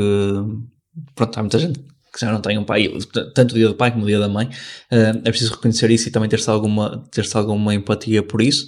pronto, 1.14 1.38
há 1.38 1.42
muita 1.42 1.58
gente 1.58 1.78
que 2.12 2.20
já 2.20 2.32
não 2.32 2.40
tem 2.40 2.58
um 2.58 2.64
pai, 2.64 2.88
tanto 3.34 3.52
o 3.52 3.54
dia 3.54 3.68
do 3.68 3.74
pai 3.74 3.90
como 3.92 4.04
o 4.04 4.06
dia 4.06 4.18
da 4.18 4.28
mãe, 4.28 4.48
hum, 4.90 5.20
é 5.24 5.30
preciso 5.30 5.54
reconhecer 5.54 5.90
isso 5.90 6.08
e 6.08 6.10
também 6.10 6.28
ter-se 6.28 6.48
alguma, 6.50 7.04
ter 7.10 7.24
alguma 7.34 7.74
empatia 7.74 8.22
por 8.22 8.40
isso. 8.42 8.66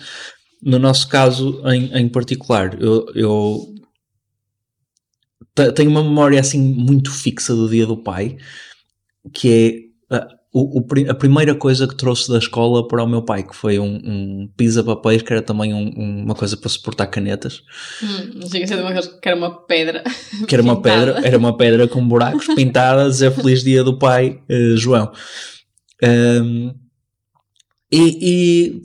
No 0.63 0.79
nosso 0.79 1.09
caso 1.09 1.63
em, 1.67 1.91
em 1.97 2.09
particular, 2.09 2.81
eu, 2.81 3.07
eu 3.15 3.75
te- 5.55 5.73
tenho 5.73 5.91
uma 5.91 6.03
memória 6.03 6.41
assim 6.41 6.61
muito 6.61 7.11
fixa 7.11 7.55
do 7.55 7.69
dia 7.69 7.87
do 7.87 7.97
pai, 7.97 8.37
que 9.33 9.91
é 10.11 10.17
ah, 10.17 10.29
o, 10.53 10.81
o 10.81 10.87
a 11.11 11.15
primeira 11.15 11.55
coisa 11.55 11.87
que 11.87 11.95
trouxe 11.97 12.29
da 12.31 12.39
escola 12.39 12.87
para 12.89 13.05
o 13.05 13.09
meu 13.09 13.23
pai, 13.23 13.43
que 13.45 13.55
foi 13.55 13.79
um, 13.79 14.01
um 14.05 14.49
pisa-papéis, 14.57 15.23
que 15.23 15.33
era 15.33 15.41
também 15.43 15.73
um- 15.73 15.93
um- 15.97 16.25
uma 16.25 16.35
coisa 16.35 16.57
para 16.57 16.69
suportar 16.69 17.07
canetas, 17.07 17.63
Hum, 18.03 18.31
não 18.41 18.49
chega 18.51 18.65
a 18.65 18.69
ser 18.69 18.77
de 18.77 18.83
uma 18.83 18.93
coisa 18.93 19.19
que 19.21 19.29
era 19.29 19.37
uma 19.39 19.65
pedra. 19.67 20.03
que 20.49 20.55
era 20.55 20.63
uma 20.63 20.77
Pintada. 20.83 21.13
pedra, 21.15 21.27
era 21.29 21.39
uma 21.39 21.57
pedra 21.57 21.87
com 21.89 22.07
buracos 22.07 22.47
pintada 22.55 23.05
a 23.05 23.09
dizer 23.09 23.31
Feliz 23.33 23.63
Dia 23.63 23.85
do 23.85 23.99
Pai, 23.99 24.41
eh, 24.49 24.75
João. 24.77 25.13
Ahm, 26.03 26.73
e, 27.93 28.19
e, 28.23 28.83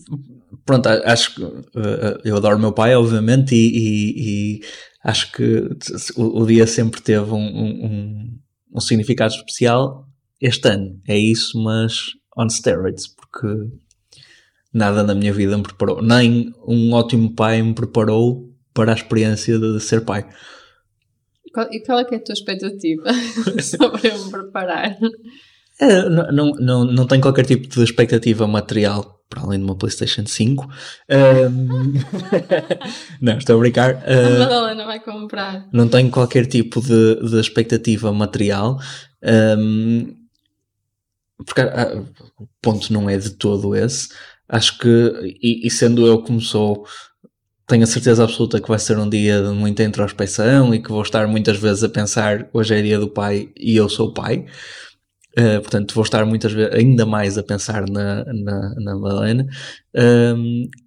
pronto, 0.66 0.88
acho 0.88 1.36
que 1.36 1.44
eh, 1.44 2.18
eu 2.26 2.36
adoro 2.38 2.58
o 2.58 2.60
meu 2.60 2.72
pai, 2.74 2.96
obviamente, 2.96 3.54
e, 3.56 3.68
e- 3.78 4.58
e 4.58 4.62
acho 5.04 5.32
que 5.32 5.70
o, 6.18 6.42
o 6.42 6.46
dia 6.46 6.66
sempre 6.68 7.02
teve 7.02 7.32
um, 7.32 7.38
um- 7.38 7.86
um- 7.86 8.40
um 8.76 8.80
significado 8.80 9.34
especial. 9.34 10.06
Este 10.50 10.68
ano 10.70 10.90
é 11.08 11.18
isso, 11.18 11.58
mas 11.64 11.92
on 12.38 12.48
steroids, 12.50 13.08
porque 13.08 13.48
nada 14.74 15.02
na 15.04 15.16
minha 15.16 15.34
vida 15.34 15.58
me 15.58 15.64
preparou, 15.64 16.02
nem 16.02 16.54
um 16.68 16.94
ótimo 16.94 17.34
pai 17.34 17.62
me 17.62 17.74
preparou 17.74 18.54
para 18.74 18.92
a 18.92 18.96
experiência 18.96 19.58
de 19.58 19.80
ser 19.80 20.02
pai. 20.02 20.22
Qual- 21.54 21.70
E 21.72 21.80
qual 21.86 22.00
é 22.00 22.04
que 22.06 22.16
é 22.16 22.18
a 22.18 22.24
tua 22.24 22.34
expectativa 22.34 23.04
sobre 23.64 24.10
eu 24.12 24.26
me 24.26 24.32
preparar? 24.32 24.98
É, 25.80 26.10
não, 26.10 26.28
não, 26.32 26.52
não, 26.60 26.86
não 26.86 27.08
tenho 27.08 27.22
qualquer 27.22 27.46
tipo 27.46 27.68
de 27.68 27.82
expectativa 27.84 28.46
material 28.48 29.14
para 29.30 29.42
além 29.42 29.60
de 29.60 29.66
uma 29.66 29.76
PlayStation 29.78 30.26
5. 30.28 30.70
Ahm, 31.10 31.94
não, 33.22 33.38
estou 33.38 33.56
a 33.56 33.60
brincar. 33.60 33.96
A 33.96 34.36
Ah, 34.36 34.40
Madalena 34.40 34.86
vai 34.86 35.00
comprar. 35.04 35.68
não 35.74 35.88
tenho 35.88 36.12
qualquer 36.12 36.46
tipo 36.46 36.80
de, 36.82 37.16
de 37.30 37.40
expectativa 37.40 38.12
material. 38.14 38.78
Ahm, 39.24 40.14
porque 41.44 41.62
ah, 41.62 42.04
o 42.40 42.48
ponto 42.62 42.92
não 42.94 43.10
é 43.10 43.18
de 43.18 43.32
todo 43.32 43.76
esse. 43.76 44.10
Acho 44.48 44.78
que, 44.78 45.38
e, 45.42 45.68
e 45.68 45.72
sendo 45.72 46.06
eu 46.06 46.22
como 46.22 46.40
sou, 46.40 46.86
tenho 47.68 47.84
a 47.84 47.88
certeza 47.88 48.24
absoluta 48.24 48.62
que 48.62 48.70
vai 48.70 48.80
ser 48.80 48.98
um 48.98 49.10
dia 49.10 49.42
de 49.42 49.50
muita 49.50 49.84
introspecção 49.84 50.74
e 50.74 50.82
que 50.82 50.90
vou 50.90 51.02
estar 51.02 51.28
muitas 51.28 51.58
vezes 51.58 51.84
a 51.84 51.90
pensar 51.90 52.48
hoje 52.54 52.76
é 52.76 52.82
dia 52.82 53.00
do 53.00 53.10
pai 53.10 53.50
e 53.58 53.76
eu 53.76 53.90
sou 53.90 54.14
pai. 54.14 54.46
Uh, 55.38 55.60
portanto, 55.62 55.94
vou 55.94 56.04
estar 56.04 56.26
muitas 56.26 56.54
vezes 56.54 56.74
ainda 56.74 57.06
mais 57.06 57.38
a 57.38 57.44
pensar 57.44 57.90
na, 57.90 58.24
na, 58.26 58.76
na 58.76 58.96
Madalena. 58.96 59.46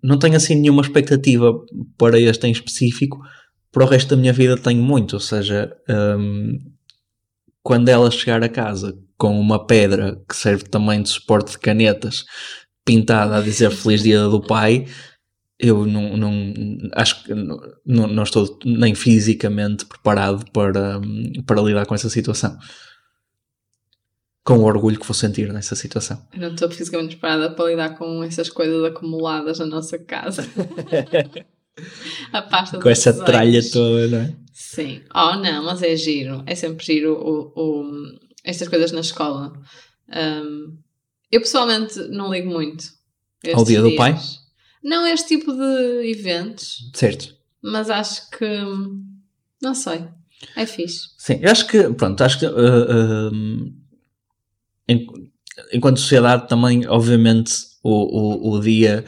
Não 0.02 0.18
tenho 0.18 0.36
assim 0.36 0.54
nenhuma 0.54 0.80
expectativa 0.80 1.52
para 1.98 2.18
este 2.18 2.46
em 2.46 2.52
específico. 2.52 3.18
Para 3.70 3.84
o 3.84 3.86
resto 3.86 4.08
da 4.08 4.16
minha 4.16 4.32
vida 4.32 4.56
tenho 4.56 4.82
muito, 4.82 5.14
ou 5.14 5.20
seja, 5.20 5.70
um, 6.18 6.58
quando 7.62 7.90
ela 7.90 8.10
chegar 8.10 8.42
a 8.42 8.48
casa 8.48 8.96
com 9.18 9.38
uma 9.38 9.66
pedra 9.66 10.18
que 10.28 10.34
serve 10.36 10.64
também 10.64 11.02
de 11.02 11.08
suporte 11.10 11.50
de 11.52 11.58
canetas 11.58 12.24
pintada 12.84 13.36
a 13.36 13.42
dizer 13.42 13.70
Feliz 13.70 14.02
Dia 14.02 14.22
do 14.22 14.40
Pai, 14.40 14.86
eu 15.58 15.84
não, 15.84 16.16
não 16.16 16.32
acho 16.94 17.24
que 17.24 17.34
não, 17.34 17.58
não, 17.84 18.22
estou 18.22 18.58
nem 18.64 18.94
fisicamente 18.94 19.84
preparado 19.84 20.44
para, 20.52 20.98
para 21.44 21.60
lidar 21.60 21.84
com 21.84 21.94
essa 21.94 22.08
situação 22.08 22.56
com 24.44 24.58
o 24.60 24.64
orgulho 24.64 24.98
que 24.98 25.04
vou 25.06 25.12
sentir 25.14 25.52
nessa 25.52 25.74
situação. 25.76 26.26
Eu 26.32 26.40
não 26.40 26.54
estou 26.54 26.70
fisicamente 26.70 27.16
preparada 27.16 27.50
para 27.50 27.66
lidar 27.70 27.98
com 27.98 28.24
essas 28.24 28.48
coisas 28.48 28.82
acumuladas 28.82 29.58
na 29.58 29.66
nossa 29.66 29.98
casa. 29.98 30.42
a 32.32 32.40
pasta 32.42 32.80
Com 32.80 32.88
essa 32.88 33.10
desenhos. 33.12 33.30
tralha 33.30 33.70
toda, 33.70 34.06
não 34.08 34.18
é? 34.20 34.34
Sim. 34.54 35.02
Oh, 35.14 35.36
não, 35.36 35.64
mas 35.64 35.82
é 35.82 35.94
giro. 35.96 36.42
É 36.46 36.54
sempre 36.54 36.82
giro 36.86 37.12
o, 37.12 37.52
o- 37.54 38.27
estas 38.44 38.68
coisas 38.68 38.92
na 38.92 39.00
escola. 39.00 39.52
Um, 40.08 40.78
eu 41.30 41.40
pessoalmente 41.40 41.98
não 42.08 42.32
ligo 42.32 42.50
muito. 42.50 42.84
Ao 43.54 43.64
dia 43.64 43.80
do 43.80 43.88
dias. 43.88 43.98
pai? 43.98 44.18
Não 44.82 45.06
este 45.06 45.28
tipo 45.36 45.52
de 45.52 46.10
eventos, 46.10 46.90
Certo. 46.94 47.34
mas 47.62 47.90
acho 47.90 48.28
que. 48.30 48.44
Não 49.62 49.74
sei. 49.74 50.04
É 50.56 50.64
fixe. 50.66 51.08
Sim, 51.18 51.40
eu 51.42 51.50
acho 51.50 51.66
que, 51.66 51.82
pronto, 51.94 52.22
acho 52.22 52.38
que 52.38 52.46
uh, 52.46 53.72
em- 54.88 55.06
enquanto 55.72 55.98
sociedade 56.00 56.48
também, 56.48 56.86
obviamente, 56.86 57.52
o, 57.82 58.50
o, 58.50 58.52
o 58.54 58.60
dia, 58.60 59.04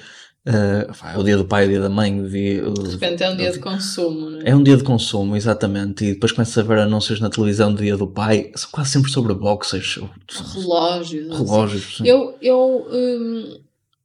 uh, 0.47 0.93
pá, 0.99 1.17
o 1.17 1.23
dia 1.25 1.37
do 1.37 1.45
pai, 1.45 1.67
o 1.67 1.69
dia 1.69 1.81
da 1.81 1.89
mãe, 1.89 2.21
o 2.21 2.29
dia, 2.29 2.69
o- 2.69 2.73
De 2.75 2.91
repente 2.91 3.23
é 3.23 3.31
um 3.31 3.37
dia 3.37 3.51
de 3.53 3.59
consumo, 3.59 4.31
não 4.31 4.41
é? 4.41 4.51
é 4.51 4.57
um 4.57 4.63
dia 4.63 4.77
de 4.77 4.83
consumo, 4.85 5.37
exatamente, 5.37 6.05
e 6.05 6.15
depois 6.15 6.33
começa 6.33 6.61
a 6.61 6.65
ver 6.65 6.79
anúncios 6.79 7.21
na 7.21 7.29
televisão 7.31 7.73
do 7.75 7.83
dia 7.83 7.97
do 7.97 8.07
pai, 8.07 8.51
são 8.55 8.71
quase 8.71 8.91
sempre 8.91 9.11
sobre 9.11 9.35
boxers, 9.35 9.99
Relógios. 10.55 11.31
assim. 11.31 11.45
relógios. 11.45 11.97
sim. 11.97 12.07
Eu, 12.07 12.37
eu 12.41 12.87
hum, 12.91 13.61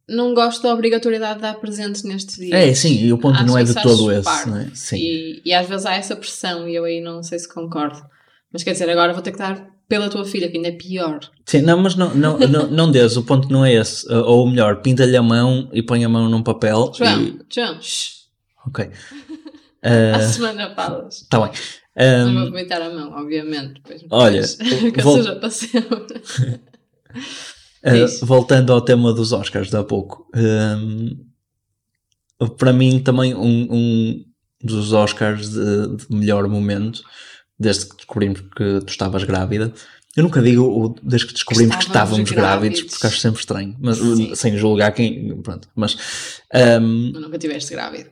não 0.07 0.33
gosto 0.33 0.61
da 0.63 0.73
obrigatoriedade 0.73 1.35
de 1.35 1.41
dar 1.41 1.55
presentes 1.55 2.03
nestes 2.03 2.35
dias. 2.37 2.53
É, 2.53 2.73
sim, 2.73 3.05
e 3.05 3.11
o 3.13 3.17
ponto 3.17 3.35
Acho 3.37 3.45
não 3.45 3.57
é 3.57 3.63
de 3.63 3.73
todo 3.73 4.11
esse, 4.11 4.49
não 4.49 4.57
é? 4.57 4.69
Sim. 4.73 4.97
E, 4.97 5.41
e 5.45 5.53
às 5.53 5.67
vezes 5.67 5.85
há 5.85 5.95
essa 5.95 6.15
pressão 6.15 6.67
e 6.67 6.75
eu 6.75 6.83
aí 6.83 7.01
não 7.01 7.23
sei 7.23 7.39
se 7.39 7.51
concordo. 7.51 8.01
Mas 8.53 8.63
quer 8.63 8.71
dizer, 8.73 8.89
agora 8.89 9.13
vou 9.13 9.21
ter 9.21 9.31
que 9.31 9.37
dar 9.37 9.74
pela 9.87 10.09
tua 10.09 10.25
filha, 10.25 10.49
que 10.49 10.57
ainda 10.57 10.69
é 10.69 10.71
pior. 10.71 11.19
Sim, 11.45 11.61
não, 11.61 11.77
mas 11.79 11.95
não, 11.95 12.13
não, 12.15 12.37
não, 12.39 12.67
não 12.71 12.91
des, 12.91 13.15
o 13.17 13.23
ponto 13.23 13.49
não 13.51 13.63
é 13.65 13.73
esse. 13.73 14.07
Uh, 14.11 14.23
Ou 14.25 14.47
melhor, 14.49 14.81
pinta-lhe 14.81 15.15
a 15.15 15.21
mão 15.21 15.69
e 15.73 15.81
põe 15.83 16.03
a 16.03 16.09
mão 16.09 16.27
num 16.29 16.41
papel. 16.43 16.91
João, 16.95 17.21
E, 17.23 17.39
João, 17.53 17.81
shh, 17.81 18.11
ok. 18.67 18.89
Uh, 19.85 20.19
semana 20.33 20.73
falas. 20.73 21.27
tá 21.29 21.39
bem. 21.41 21.51
Não 21.95 22.29
Um, 22.31 22.33
vou 22.33 22.45
vomitar 22.49 22.81
a 22.81 22.89
mão, 22.89 23.11
obviamente. 23.11 23.79
Olha, 24.09 24.41
que 24.91 24.99
vou- 25.03 25.17
suja 25.17 25.35
para 25.35 25.49
sempre. 25.51 26.15
uh, 27.85 28.25
voltando 28.25 28.73
ao 28.73 28.81
tema 28.81 29.13
dos 29.13 29.31
Oscars 29.31 29.69
de 29.69 29.77
há 29.77 29.83
pouco, 29.83 30.27
um, 30.35 31.15
para 32.57 32.73
mim 32.73 32.99
também 32.99 33.35
um, 33.35 33.67
um 33.71 34.25
dos 34.63 34.91
Oscars 34.91 35.49
de, 35.51 35.97
de 35.97 36.05
melhor 36.09 36.47
momento, 36.47 37.03
desde 37.59 37.85
que 37.89 37.95
descobrimos 37.97 38.41
que 38.41 38.79
tu 38.81 38.89
estavas 38.89 39.23
grávida, 39.23 39.73
Eu 40.17 40.23
nunca 40.23 40.41
digo 40.41 40.63
o, 40.63 40.95
desde 41.03 41.27
que 41.27 41.33
descobrimos 41.33 41.75
que 41.75 41.83
Estávamos 41.83 42.19
estávamos 42.19 42.31
grávidos, 42.31 42.79
grávidos. 42.79 42.93
porque 42.93 43.07
acho 43.07 43.19
sempre 43.19 43.39
estranho, 43.41 43.75
mas, 43.81 43.97
Sim. 43.97 44.33
sem 44.35 44.57
julgar 44.57 44.91
quem. 44.93 45.41
Pronto, 45.41 45.67
mas 45.75 45.97
Mas 46.53 47.21
nunca 47.21 47.37
tiveste 47.37 47.73
grávido. 47.73 48.09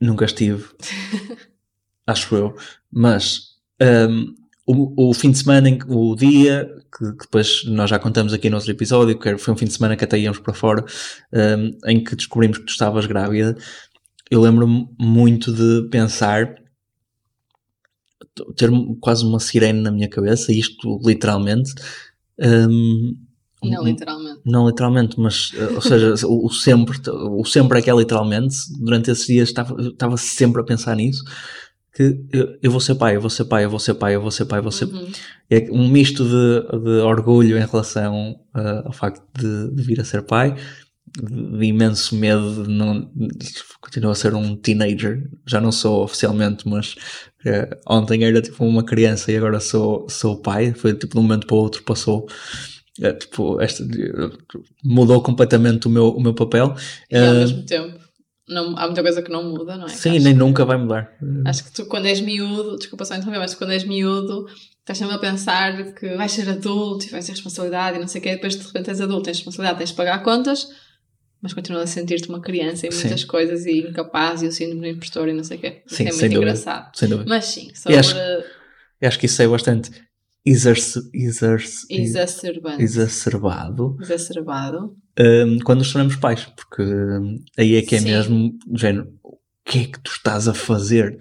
nunca 0.00 0.24
estive, 0.26 0.64
acho 2.06 2.34
eu. 2.36 2.54
Mas 2.92 3.54
ahm, 3.80 4.34
o, 4.66 5.10
o 5.10 5.14
fim 5.14 5.30
de 5.30 5.38
semana, 5.38 5.68
em 5.68 5.78
o 5.88 6.14
dia, 6.16 6.68
que, 6.96 7.12
que 7.12 7.24
depois 7.24 7.64
nós 7.66 7.88
já 7.90 7.98
contamos 7.98 8.32
aqui 8.32 8.48
no 8.50 8.56
outro 8.56 8.70
episódio, 8.70 9.18
que 9.18 9.38
foi 9.38 9.54
um 9.54 9.56
fim 9.56 9.66
de 9.66 9.72
semana 9.72 9.96
que 9.96 10.04
até 10.04 10.18
íamos 10.18 10.38
para 10.38 10.52
fora, 10.54 10.84
ahm, 11.32 11.70
em 11.86 12.02
que 12.02 12.16
descobrimos 12.16 12.58
que 12.58 12.64
tu 12.66 12.70
estavas 12.72 13.06
grávida, 13.06 13.56
eu 14.30 14.40
lembro-me 14.40 14.88
muito 15.00 15.52
de 15.52 15.88
pensar. 15.90 16.54
Ter 18.56 18.70
quase 19.00 19.24
uma 19.24 19.40
sirene 19.40 19.80
na 19.80 19.90
minha 19.90 20.08
cabeça, 20.08 20.52
isto 20.52 21.00
literalmente. 21.04 21.72
ahm, 22.40 23.14
Não, 23.62 23.82
um- 23.82 23.84
literalmente. 23.84 24.40
não 24.44 24.66
literalmente, 24.68 25.18
mas, 25.18 25.50
eh, 25.56 25.68
ou 25.74 25.80
seja, 25.80 26.14
o, 26.26 26.50
sempre, 26.50 26.98
o 27.10 27.44
sempre 27.44 27.78
é 27.78 27.82
que 27.82 27.90
é 27.90 27.94
literalmente, 27.96 28.54
durante 28.78 29.10
esses 29.10 29.26
dias 29.26 29.48
estava, 29.48 29.74
estava 29.80 30.16
sempre 30.16 30.60
a 30.60 30.64
pensar 30.64 30.94
nisso, 30.94 31.24
que 31.94 32.20
eu, 32.32 32.58
eu 32.62 32.70
vou 32.70 32.78
ser 32.80 32.94
pai, 32.96 33.16
eu 33.16 33.20
vou 33.22 33.30
ser 33.30 33.46
pai, 33.46 33.64
eu 33.64 33.70
vou 33.70 33.80
ser 33.80 33.94
pai, 33.94 34.14
eu 34.14 34.20
vou 34.20 34.30
ser 34.30 34.44
pai, 34.44 34.58
eu 34.58 34.62
vou 34.62 34.70
ser 34.72 34.84
Uhum. 34.86 35.10
É 35.48 35.68
um 35.70 35.88
misto 35.88 36.24
de, 36.24 36.78
de 36.84 36.90
orgulho 37.00 37.56
em 37.56 37.64
relação 37.66 38.38
eh, 38.54 38.82
ao 38.84 38.92
facto 38.92 39.22
de, 39.38 39.74
de 39.74 39.82
vir 39.82 40.00
a 40.00 40.04
ser 40.04 40.22
pai, 40.22 40.54
de, 41.22 41.64
imenso 41.64 42.14
medo 42.16 42.64
de 42.64 42.68
não, 42.70 43.10
continuo 43.80 44.10
a 44.10 44.14
ser 44.14 44.34
um 44.34 44.54
teenager, 44.56 45.22
já 45.46 45.60
não 45.60 45.72
sou 45.72 46.02
oficialmente, 46.04 46.68
mas 46.68 46.94
eh, 47.46 47.68
ontem 47.88 48.24
era 48.24 48.42
tipo 48.42 48.64
uma 48.64 48.84
criança 48.84 49.30
e 49.32 49.36
agora 49.36 49.60
sou, 49.60 50.08
sou 50.08 50.40
pai, 50.42 50.72
foi 50.74 50.92
tipo 50.94 51.14
de 51.14 51.18
um 51.18 51.22
momento 51.22 51.46
para 51.46 51.56
o 51.56 51.60
outro 51.60 51.82
passou 51.84 52.26
eh, 53.00 53.12
tipo, 53.12 53.60
esta, 53.60 53.84
mudou 54.84 55.22
completamente 55.22 55.86
o 55.86 55.90
meu, 55.90 56.08
o 56.10 56.20
meu 56.20 56.34
papel. 56.34 56.74
E 57.10 57.16
ao 57.16 57.24
Eh, 57.24 57.38
mesmo 57.40 57.62
tempo, 57.64 57.98
não, 58.48 58.76
há 58.78 58.86
muita 58.86 59.02
coisa 59.02 59.22
que 59.22 59.30
não 59.30 59.42
muda, 59.50 59.76
não 59.76 59.86
é? 59.86 59.88
sim, 59.88 60.18
nem 60.18 60.32
que- 60.32 60.38
nunca 60.38 60.64
vai 60.64 60.76
mudar. 60.76 61.10
Acho 61.44 61.64
que 61.64 61.72
tu, 61.72 61.86
quando 61.86 62.06
és 62.06 62.20
miúdo, 62.20 62.76
desculpa 62.76 63.04
só 63.04 63.14
interromper, 63.14 63.38
mas 63.40 63.54
quando 63.54 63.72
és 63.72 63.84
miúdo, 63.84 64.46
estás 64.80 64.98
sempre 64.98 65.14
a 65.16 65.18
pensar 65.18 65.94
que 65.94 66.14
vais 66.16 66.30
ser 66.32 66.48
adulto 66.48 67.06
e 67.06 67.10
vais 67.10 67.26
ter 67.26 67.32
responsabilidade 67.32 67.96
e 67.96 68.00
não 68.00 68.08
sei 68.08 68.20
o 68.20 68.24
quê, 68.24 68.30
depois 68.32 68.56
de 68.56 68.64
repente 68.64 68.90
és 68.90 69.00
adulto, 69.00 69.24
tens 69.24 69.38
responsabilidade, 69.38 69.78
tens 69.78 69.90
de 69.90 69.96
pagar 69.96 70.22
contas, 70.22 70.68
mas 71.42 71.52
continuas 71.54 71.84
a 71.90 71.92
sentir-te 71.92 72.28
uma 72.28 72.40
criança 72.40 72.86
em 72.86 72.90
Sim. 72.90 73.00
muitas 73.02 73.24
coisas 73.24 73.66
e 73.66 73.80
incapaz 73.80 74.42
e 74.42 74.46
o 74.46 74.52
síndrome 74.52 74.80
do 74.80 74.86
impostor 74.96 75.28
e 75.28 75.32
não 75.32 75.44
sei 75.44 75.58
o 75.58 75.60
quê. 75.60 75.82
Sim, 75.86 76.04
é 76.04 76.06
muito 76.06 76.20
dúvida. 76.20 76.36
engraçado. 76.36 76.96
Sem 76.96 77.08
dúvida. 77.08 77.28
Mas 77.28 77.44
sim, 77.46 77.70
sobre 77.74 77.98
acho- 77.98 78.16
Eu 78.16 79.08
acho 79.08 79.18
que 79.18 79.26
isso 79.26 79.42
é 79.42 79.46
bastante 79.48 79.90
exerce, 80.44 81.00
exerce, 81.12 81.86
exacerbante, 81.90 82.82
exacerbado 82.82 83.96
exacerbado. 84.00 84.96
um, 85.18 85.58
quando 85.60 85.78
nos 85.80 85.92
tornamos 85.92 86.16
pais, 86.16 86.44
porque 86.56 86.82
um, 86.82 87.36
aí 87.58 87.74
é 87.76 87.82
que 87.82 87.96
é 87.96 87.98
Sim. 88.00 88.04
mesmo 88.10 88.58
género. 88.74 89.12
O 89.66 89.70
que 89.70 89.78
é 89.78 89.84
que 89.86 89.98
tu 90.00 90.12
estás 90.12 90.46
a 90.46 90.54
fazer? 90.54 91.16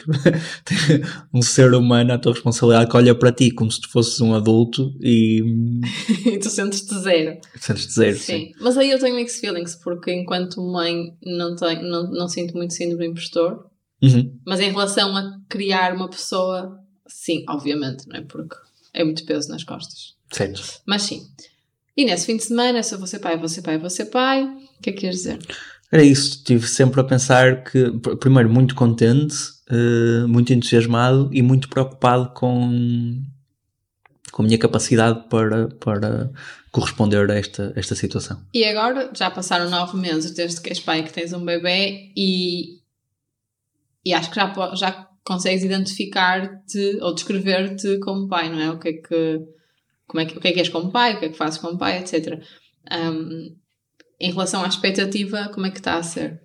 um 1.34 1.42
ser 1.42 1.74
humano 1.74 2.14
à 2.14 2.18
tua 2.20 2.34
responsabilidade 2.34 2.90
que 2.92 2.96
olha 2.96 3.16
para 3.16 3.32
ti 3.32 3.50
como 3.50 3.72
se 3.72 3.82
tu 3.82 3.90
fosses 3.90 4.22
um 4.22 4.36
adulto 4.36 4.94
e 5.02 5.42
e 6.28 6.38
tu 6.38 6.50
sentes-te 6.50 6.94
zero. 7.00 7.40
sentes 7.60 7.88
dizer 7.88 8.16
Sim. 8.18 8.52
Mas 8.62 8.78
aí 8.78 8.92
eu 8.92 9.00
tenho 9.00 9.16
mixed 9.16 9.42
feelings, 9.42 9.75
porque 9.75 10.14
enquanto 10.14 10.62
mãe 10.62 11.16
não, 11.24 11.56
tenho, 11.56 11.82
não, 11.82 12.12
não 12.12 12.28
sinto 12.28 12.56
muito 12.56 12.74
síndrome 12.75 13.08
impostor, 13.08 13.66
Uhum. 14.02 14.40
Mas 14.46 14.60
em 14.60 14.72
relação 14.72 15.16
a 15.16 15.40
criar 15.50 15.94
uma 15.94 16.10
pessoa, 16.10 16.80
sim, 17.08 17.44
obviamente, 17.50 18.08
não 18.08 18.18
é? 18.18 18.22
Porque 18.22 18.56
é 18.94 19.04
muito 19.04 19.25
peso 19.25 19.50
nas 19.50 19.64
costas. 19.64 20.16
Certo. 20.32 20.62
Mas 20.86 21.04
sim. 21.04 21.22
E 21.98 22.06
nesse 22.06 22.25
fim 22.25 22.38
de 22.38 22.44
semana, 22.44 22.84
se 22.84 22.94
eu 22.94 23.00
vou 23.00 23.08
ser 23.08 23.20
pai, 23.20 23.38
vou 23.38 23.48
ser 23.48 23.62
pai, 23.62 23.78
vou 23.78 23.90
ser 23.90 24.06
pai, 24.06 24.44
o 24.44 24.82
que 24.82 24.90
é 24.90 24.94
que 24.94 25.00
queres 25.02 25.18
dizer? 25.18 25.40
Era 25.92 26.04
isso, 26.04 26.38
estive 26.38 26.68
sempre 26.68 27.00
a 27.00 27.04
pensar 27.04 27.63
que, 27.63 27.92
pr- 28.00 28.15
primeiro, 28.18 28.50
muito 28.50 28.75
contente, 28.75 29.36
eh, 29.70 30.25
muito 30.27 30.51
entusiasmado 30.51 31.30
e 31.32 31.42
muito 31.42 31.70
preocupado 31.70 32.32
com, 32.34 33.22
com 34.32 34.41
a 34.41 34.45
minha 34.45 34.58
capacidade 34.58 35.28
para, 35.30 35.67
para 35.69 36.32
corresponder 36.71 37.30
a 37.30 37.36
esta, 37.36 37.71
esta 37.76 37.95
situação. 37.95 38.41
E 38.54 38.65
agora, 38.65 39.12
já 39.15 39.30
passaram 39.30 39.69
nove 39.69 39.98
meses 39.98 40.32
desde 40.32 40.60
que 40.60 40.69
és 40.69 40.80
pai 40.80 41.04
que 41.04 41.13
tens 41.13 41.32
um 41.34 41.45
bebê 41.45 42.12
e, 42.17 42.80
e 44.04 44.13
acho 44.13 44.30
que 44.30 44.36
já, 44.36 44.54
já 44.76 45.08
consegues 45.24 45.63
identificar-te 45.63 47.00
ou 47.02 47.13
descrever-te 47.13 48.00
como 48.00 48.28
pai, 48.28 48.50
não 48.50 48.60
é? 48.60 48.71
O 48.71 48.80
que 48.80 48.89
é 48.89 48.93
que, 48.93 49.39
como 50.08 50.19
é 50.21 50.26
que, 50.26 50.38
o 50.38 50.41
que 50.41 50.48
é 50.48 50.52
que 50.52 50.60
és 50.60 50.69
como 50.69 50.91
pai, 50.91 51.15
o 51.15 51.19
que 51.19 51.26
é 51.26 51.30
que 51.30 51.38
fazes 51.38 51.60
como 51.60 51.78
pai, 51.78 52.00
etc. 52.00 52.41
Um, 52.91 53.56
em 54.19 54.32
relação 54.32 54.63
à 54.63 54.67
expectativa, 54.67 55.49
como 55.54 55.65
é 55.65 55.71
que 55.71 55.78
está 55.78 55.97
a 55.97 56.04
ser? 56.04 56.41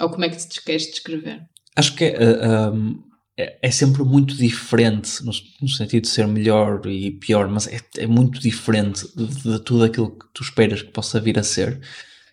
Ou 0.00 0.08
como 0.10 0.24
é 0.24 0.28
que 0.28 0.36
te 0.36 0.62
queres 0.62 0.86
descrever? 0.86 1.42
Acho 1.76 1.94
que 1.94 2.04
é, 2.04 2.16
eh, 2.22 2.70
um, 2.70 3.02
é, 3.36 3.58
é 3.62 3.70
sempre 3.70 4.02
muito 4.02 4.34
diferente, 4.34 5.24
no, 5.24 5.32
no 5.60 5.68
sentido 5.68 6.02
de 6.02 6.08
ser 6.08 6.26
melhor 6.26 6.84
e 6.86 7.10
pior, 7.12 7.48
mas 7.48 7.66
é, 7.66 7.80
é 7.98 8.06
muito 8.06 8.40
diferente 8.40 9.06
de, 9.16 9.26
de 9.26 9.58
tudo 9.60 9.84
aquilo 9.84 10.10
que 10.10 10.26
tu 10.34 10.42
esperas 10.42 10.82
que 10.82 10.90
possa 10.90 11.20
vir 11.20 11.38
a 11.38 11.42
ser. 11.42 11.80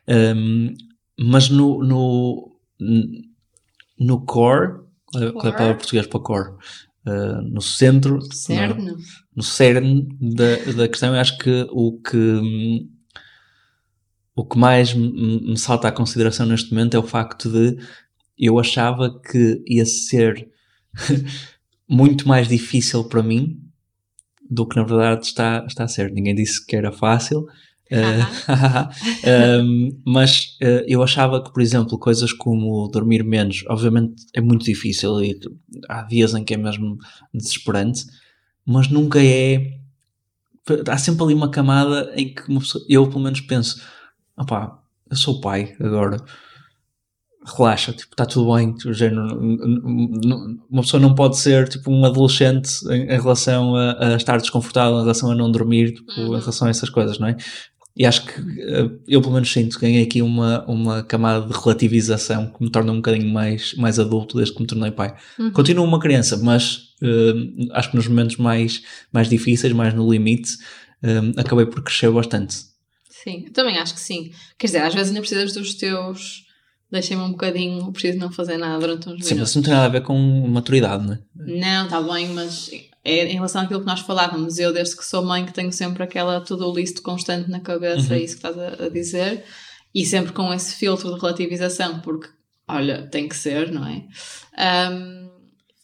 Um, 0.07 0.73
mas 1.17 1.49
no, 1.49 1.83
no, 1.83 2.55
no 3.99 4.25
core, 4.25 4.79
qual 5.05 5.23
é- 5.23 5.31
qual 5.31 5.45
é 5.45 5.49
a 5.49 5.53
palavra 5.53 5.75
portuguesa 5.77 6.07
para 6.07 6.19
core? 6.19 6.49
Uh, 7.05 7.41
no 7.41 7.61
centro? 7.61 8.19
Cerne? 8.33 8.93
no 9.35 9.41
cerne 9.41 10.07
da, 10.19 10.73
da 10.73 10.87
questão, 10.87 11.13
eu 11.15 11.19
acho 11.21 11.37
que 11.37 11.65
o 11.71 11.99
que 12.01 12.17
hum, 12.17 12.89
o 14.39 14.45
que 14.45 14.57
mais 14.57 14.93
me, 14.93 15.57
salta 15.57 15.89
à 15.89 15.91
consideração 15.91 16.45
neste 16.45 16.71
momento 16.71 16.95
é 16.95 16.99
o 16.99 17.03
facto 17.03 17.49
de 17.51 17.77
eu 18.37 18.57
achava 18.57 19.19
que 19.19 19.61
ia 19.67 19.85
ser 19.85 20.47
muito 21.89 22.25
mais 22.25 22.47
difícil 22.47 23.03
para 23.03 23.21
mim 23.21 23.59
do 24.49 24.65
que 24.65 24.77
na 24.77 24.83
verdade 24.83 25.25
está, 25.25 25.65
está 25.67 25.83
a 25.83 25.87
ser. 25.89 26.09
Ninguém 26.13 26.33
disse 26.33 26.65
que 26.65 26.73
era 26.73 26.89
fácil. 26.89 27.45
eh, 27.91 28.19
um, 29.61 29.89
mas 30.05 30.55
eh, 30.61 30.85
eu 30.87 31.03
achava 31.03 31.43
que, 31.43 31.51
por 31.51 31.61
exemplo, 31.61 31.99
coisas 31.99 32.31
como 32.31 32.87
dormir 32.87 33.25
menos, 33.25 33.65
obviamente 33.67 34.23
é 34.33 34.39
muito 34.39 34.63
difícil 34.63 35.21
e 35.21 35.37
há 35.89 36.03
dias 36.03 36.33
em 36.33 36.45
que 36.45 36.53
é 36.53 36.57
mesmo 36.57 36.97
desesperante, 37.33 38.05
mas 38.65 38.87
nunca 38.87 39.21
é. 39.21 39.77
Há 40.87 40.97
sempre 40.97 41.23
ali 41.23 41.33
uma 41.33 41.51
camada 41.51 42.13
em 42.15 42.33
que 42.33 42.43
uma 42.47 42.61
pessoa- 42.61 42.85
eu, 42.87 43.05
pelo 43.09 43.21
menos, 43.23 43.41
penso: 43.41 43.81
opá, 44.39 44.79
eu 45.09 45.17
sou 45.17 45.41
pai 45.41 45.75
agora, 45.79 46.21
relaxa, 47.57 47.93
tipo, 47.93 48.13
está 48.13 48.25
tudo 48.25 48.53
bem. 48.55 48.73
tipo, 48.73 48.93
género, 48.93 49.27
uma 50.69 50.81
pessoa 50.81 51.01
não 51.01 51.15
pode 51.15 51.37
ser 51.37 51.67
tipo 51.67 51.91
um 51.91 52.05
adolescente 52.05 52.69
em, 52.89 53.03
em 53.03 53.19
relação 53.21 53.75
a, 53.75 54.13
a 54.13 54.15
estar 54.15 54.37
desconfortável, 54.39 54.97
em 54.97 55.01
relação 55.01 55.31
a 55.31 55.35
não 55.35 55.51
dormir, 55.51 55.93
tipo, 55.93 56.11
Uhum. 56.19 56.37
em 56.37 56.39
relação 56.39 56.67
a 56.67 56.69
essas 56.71 56.89
coisas, 56.89 57.17
não 57.19 57.27
é? 57.27 57.37
E 57.97 58.05
acho 58.05 58.25
que 58.25 58.31
eh, 58.61 58.89
eu, 59.07 59.19
pelo 59.21 59.33
menos, 59.33 59.51
sinto 59.51 59.77
que 59.77 59.85
ganhei 59.85 60.03
aqui 60.03 60.21
uma, 60.21 60.63
uma 60.67 61.03
camada 61.03 61.45
de 61.45 61.53
relativização 61.53 62.47
que 62.47 62.63
me 62.63 62.69
torna 62.69 62.91
um 62.93 62.97
bocadinho 62.97 63.27
mais, 63.33 63.73
mais 63.75 63.99
adulto 63.99 64.37
desde 64.37 64.53
que 64.53 64.61
me 64.61 64.67
tornei 64.67 64.91
pai. 64.91 65.15
Uhum. 65.37 65.51
Continuo 65.51 65.83
uma 65.85 65.99
criança, 65.99 66.37
mas 66.37 66.93
eh, 67.01 67.33
acho 67.73 67.89
que 67.89 67.95
nos 67.97 68.07
momentos 68.07 68.37
mais, 68.37 68.81
mais 69.11 69.27
difíceis, 69.27 69.73
mais 69.73 69.93
no 69.93 70.09
limite, 70.09 70.51
eh, 71.03 71.21
acabei 71.37 71.65
por 71.65 71.81
crescer 71.83 72.09
bastante. 72.11 72.68
Sim, 73.23 73.43
eu 73.47 73.53
também 73.53 73.77
acho 73.77 73.93
que 73.93 73.99
sim. 73.99 74.31
Quer 74.57 74.67
dizer, 74.67 74.79
às 74.83 74.93
vezes 74.93 75.09
ainda 75.09 75.19
precisas 75.21 75.53
dos 75.53 75.73
teus. 75.75 76.45
Deixem-me 76.91 77.21
um 77.21 77.31
bocadinho, 77.31 77.91
preciso 77.91 78.17
não 78.17 78.31
fazer 78.31 78.57
nada 78.57 78.79
durante 78.79 79.07
uns 79.09 79.11
Sim, 79.13 79.17
mas 79.19 79.29
minutos. 79.29 79.49
isso 79.49 79.57
não 79.59 79.63
tem 79.63 79.73
nada 79.73 79.85
a 79.85 79.89
ver 79.89 80.01
com 80.01 80.17
maturidade, 80.47 81.05
não 81.05 81.13
é? 81.13 81.19
Não, 81.35 81.85
está 81.85 82.01
bem, 82.01 82.29
mas 82.29 82.71
é 83.05 83.25
em 83.25 83.33
relação 83.35 83.61
àquilo 83.61 83.81
que 83.81 83.85
nós 83.85 83.99
falávamos. 83.99 84.57
Eu, 84.57 84.73
desde 84.73 84.97
que 84.97 85.05
sou 85.05 85.23
mãe, 85.23 85.45
que 85.45 85.53
tenho 85.53 85.71
sempre 85.71 86.01
aquela 86.01 86.41
to-do 86.41 86.73
list 86.73 87.01
constante 87.01 87.47
na 87.47 87.59
cabeça, 87.59 88.07
Uhum. 88.07 88.15
é 88.15 88.23
isso 88.23 88.39
que 88.39 88.47
estás 88.47 88.57
a, 88.57 88.85
a 88.85 88.89
dizer, 88.89 89.43
e 89.93 90.03
sempre 90.03 90.31
com 90.33 90.51
esse 90.51 90.75
filtro 90.77 91.13
de 91.13 91.19
relativização, 91.19 91.99
porque, 91.99 92.27
olha, 92.67 93.05
tem 93.07 93.29
que 93.29 93.35
ser, 93.35 93.71
não 93.71 93.85
é? 93.85 94.03
Ahm, 94.57 95.29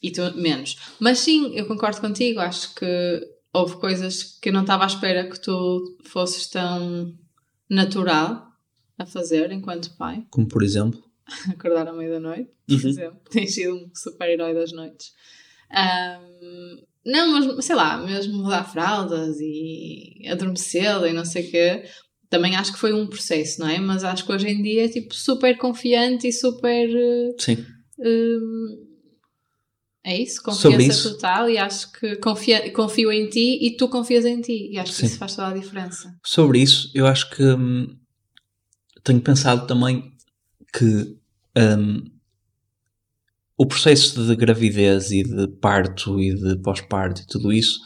e 0.01 0.11
tu 0.11 0.21
menos. 0.35 0.75
Mas 0.99 1.19
sim, 1.19 1.53
eu 1.55 1.67
concordo 1.67 2.01
contigo, 2.01 2.39
acho 2.39 2.73
que 2.73 3.21
houve 3.53 3.75
coisas 3.75 4.23
que 4.41 4.49
eu 4.49 4.53
não 4.53 4.61
estava 4.61 4.83
à 4.85 4.87
espera 4.87 5.29
que 5.29 5.39
tu 5.39 5.97
fosses 6.03 6.47
tão 6.47 7.13
natural 7.69 8.47
a 8.97 9.06
fazer 9.06 9.51
enquanto 9.51 9.95
pai 9.97 10.25
Como 10.32 10.47
por 10.47 10.63
exemplo. 10.63 11.04
acordar 11.49 11.88
à 11.88 11.93
meia 11.93 12.12
da 12.12 12.19
noite, 12.19 12.51
por 12.67 12.73
Uhum. 12.75 12.89
exemplo. 12.89 13.19
Tens 13.32 13.54
sido 13.56 13.75
um 13.75 13.89
super-herói 13.93 14.54
das 14.54 14.71
noites. 14.71 15.12
Ahm, 15.71 16.84
não, 17.06 17.32
mas 17.34 17.65
sei 17.65 17.75
lá, 17.75 17.97
mesmo 17.97 18.38
mudar 18.38 18.63
fraldas 18.63 19.38
e 19.39 20.21
adormecê-la 20.30 21.08
e 21.10 21.13
não 21.13 21.25
sei 21.25 21.47
o 21.47 21.51
quê, 21.51 21.84
também 22.30 22.56
acho 22.56 22.73
que 22.73 22.80
foi 22.80 22.93
um 22.93 23.08
processo, 23.08 23.60
não 23.62 23.67
é? 23.69 23.80
Mas 23.80 24.04
acho 24.04 24.25
que 24.25 24.32
hoje 24.32 24.47
em 24.47 24.62
dia 24.62 24.86
é 24.86 24.88
tipo 24.89 25.13
super 25.13 25.58
confiante 25.58 26.28
e 26.28 26.34
super. 26.34 26.89
eh, 26.89 27.32
Sim. 27.39 27.65
hum, 27.99 28.94
É 30.07 30.15
isso, 30.21 30.43
confiança 30.43 30.77
isso. 30.85 31.13
total 31.13 31.49
e 31.49 31.57
acho 31.57 31.91
que 31.91 32.15
confia, 32.17 32.71
confio 32.71 33.11
em 33.11 33.27
ti 33.27 33.57
e 33.59 33.75
tu 33.75 33.89
confias 33.89 34.23
em 34.23 34.39
ti. 34.39 34.69
E 34.71 34.77
acho 34.77 34.91
que 34.91 34.97
Sim. 34.99 35.05
isso 35.07 35.17
faz 35.17 35.35
toda 35.35 35.47
a 35.47 35.53
diferença. 35.53 36.15
Sobre 36.23 36.59
isso, 36.61 36.91
eu 36.93 37.07
acho 37.07 37.27
que 37.31 37.43
hum, 37.43 37.97
tenho 39.03 39.19
pensado 39.19 39.65
também 39.65 40.13
que 40.71 41.17
hum, 41.57 42.03
o 43.57 43.65
processo 43.65 44.23
de 44.27 44.35
gravidez 44.35 45.09
e 45.09 45.23
de 45.23 45.47
parto 45.47 46.19
e 46.19 46.35
de 46.35 46.55
pós-parto 46.57 47.21
e 47.21 47.25
tudo 47.25 47.51
isso, 47.51 47.79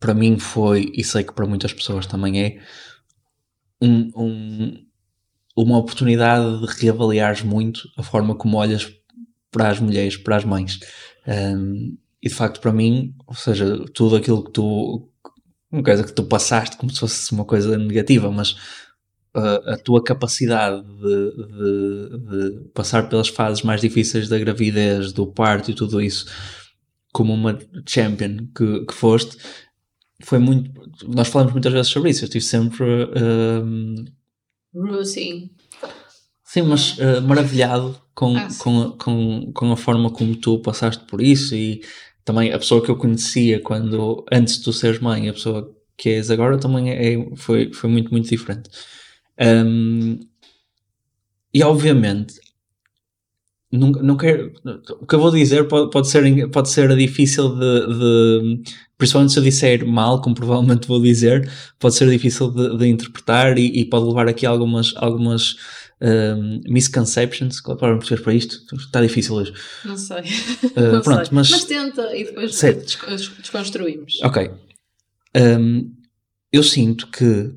para 0.00 0.14
mim 0.14 0.38
foi, 0.38 0.90
e 0.94 1.04
sei 1.04 1.24
que 1.24 1.34
para 1.34 1.46
muitas 1.46 1.74
pessoas 1.74 2.06
também 2.06 2.40
é, 2.42 2.62
um- 3.82 4.10
um- 4.16 4.86
uma 5.54 5.76
oportunidade 5.78 6.60
de 6.60 6.66
reavaliares 6.80 7.42
muito 7.42 7.86
a 7.98 8.02
forma 8.02 8.34
como 8.34 8.56
olhas 8.56 8.90
para 9.56 9.70
as 9.70 9.80
mulheres, 9.80 10.18
para 10.18 10.36
as 10.36 10.44
mães. 10.44 10.78
Hum, 11.26 11.96
e 12.22 12.28
de 12.28 12.34
facto, 12.34 12.60
para 12.60 12.72
mim, 12.72 13.14
ou 13.26 13.34
seja, 13.34 13.82
tudo 13.94 14.16
aquilo 14.16 14.44
que 14.44 14.50
tu, 14.52 15.08
uma 15.72 15.82
coisa 15.82 16.04
que 16.04 16.12
tu 16.12 16.24
passaste 16.24 16.76
como 16.76 16.92
se 16.92 17.00
fosse 17.00 17.32
uma 17.32 17.44
coisa 17.44 17.78
negativa, 17.78 18.30
mas 18.30 18.52
uh, 19.34 19.70
a 19.72 19.76
tua 19.78 20.02
capacidade 20.04 20.82
de, 20.82 21.30
de- 21.36 22.60
de 22.60 22.68
passar 22.74 23.08
pelas 23.08 23.28
fases 23.28 23.62
mais 23.62 23.80
difíceis 23.80 24.28
da 24.28 24.38
gravidez, 24.38 25.10
do 25.12 25.26
parto 25.26 25.70
e 25.70 25.74
tudo 25.74 26.02
isso, 26.02 26.26
como 27.14 27.32
uma 27.32 27.58
champion 27.88 28.36
que, 28.54 28.84
que 28.84 28.92
foste, 28.94 29.38
foi 30.22 30.38
muito. 30.38 30.70
Nós 31.06 31.28
falamos 31.28 31.52
muitas 31.54 31.72
vezes 31.72 31.88
sobre 31.90 32.10
isso. 32.10 32.24
Eu 32.24 32.26
estive 32.26 32.44
sempre. 32.44 32.84
um, 33.64 34.04
Routine. 34.74 35.50
Sim, 36.44 36.62
mas 36.62 36.98
uh, 36.98 37.22
maravilhado 37.22 37.98
com, 38.16 38.36
Ah, 38.36 38.48
com, 38.58 38.82
a- 38.82 38.98
com, 38.98 39.52
com 39.54 39.72
a 39.72 39.78
forma 39.78 40.10
como 40.12 40.36
tu 40.36 40.60
passaste 40.60 41.04
por 41.06 41.22
isso 41.22 41.54
e 41.56 41.82
também 42.24 42.52
a 42.52 42.58
pessoa 42.58 42.82
que 42.84 42.90
eu 42.90 42.96
conhecia 42.98 43.60
quando 43.62 44.26
antes 44.32 44.58
de 44.58 44.64
tu 44.64 44.72
seres 44.74 45.00
mãe, 45.00 45.28
a 45.30 45.34
pessoa 45.34 45.72
que 45.98 46.10
és 46.10 46.30
agora 46.32 46.58
também 46.58 46.90
é, 46.90 47.36
foi, 47.36 47.72
foi 47.74 47.90
muito, 47.90 48.10
muito 48.12 48.28
diferente. 48.30 48.70
Um, 49.40 50.18
e 51.52 51.62
obviamente, 51.64 52.40
não, 53.70 53.90
não 53.90 54.16
quero. 54.16 54.52
O 55.00 55.06
que 55.06 55.14
eu 55.14 55.20
vou 55.20 55.30
dizer 55.30 55.66
pode, 55.66 55.90
pode, 55.90 56.08
ser, 56.08 56.48
pode 56.50 56.68
ser 56.70 56.94
difícil 56.96 57.54
de, 57.56 57.86
de. 57.88 58.62
Principalmente 58.96 59.32
se 59.32 59.38
eu 59.38 59.42
disser 59.42 59.84
mal, 59.86 60.20
como 60.20 60.34
provavelmente 60.34 60.86
vou 60.88 61.02
dizer, 61.02 61.50
pode 61.78 61.94
ser 61.96 62.08
difícil 62.08 62.50
de, 62.50 62.78
de 62.78 62.86
interpretar 62.86 63.58
e, 63.58 63.80
e 63.80 63.84
pode 63.84 64.06
levar 64.06 64.28
aqui 64.28 64.46
algumas, 64.46 64.94
algumas 64.96 65.56
um, 66.00 66.60
misconceptions. 66.68 67.60
Qual 67.60 67.74
é 67.74 67.76
a 67.76 67.80
palavra 67.80 67.96
em 67.96 68.00
português 68.00 68.22
para 68.24 68.34
isto? 68.34 68.76
Está 68.76 69.00
difícil 69.00 69.34
hoje. 69.34 69.52
Não 69.84 69.96
sei. 69.96 70.18
Uh, 70.76 70.92
Não 70.94 71.00
pronto, 71.02 71.26
sei. 71.26 71.34
mas- 71.34 71.64
tenta 71.64 72.16
e 72.16 72.24
depois 72.24 72.54
Certo. 72.54 73.06
des- 73.08 73.28
desconstruímos. 73.38 74.20
Ok. 74.22 74.50
Um, 75.36 75.94
eu 76.52 76.62
sinto 76.62 77.06
que 77.08 77.52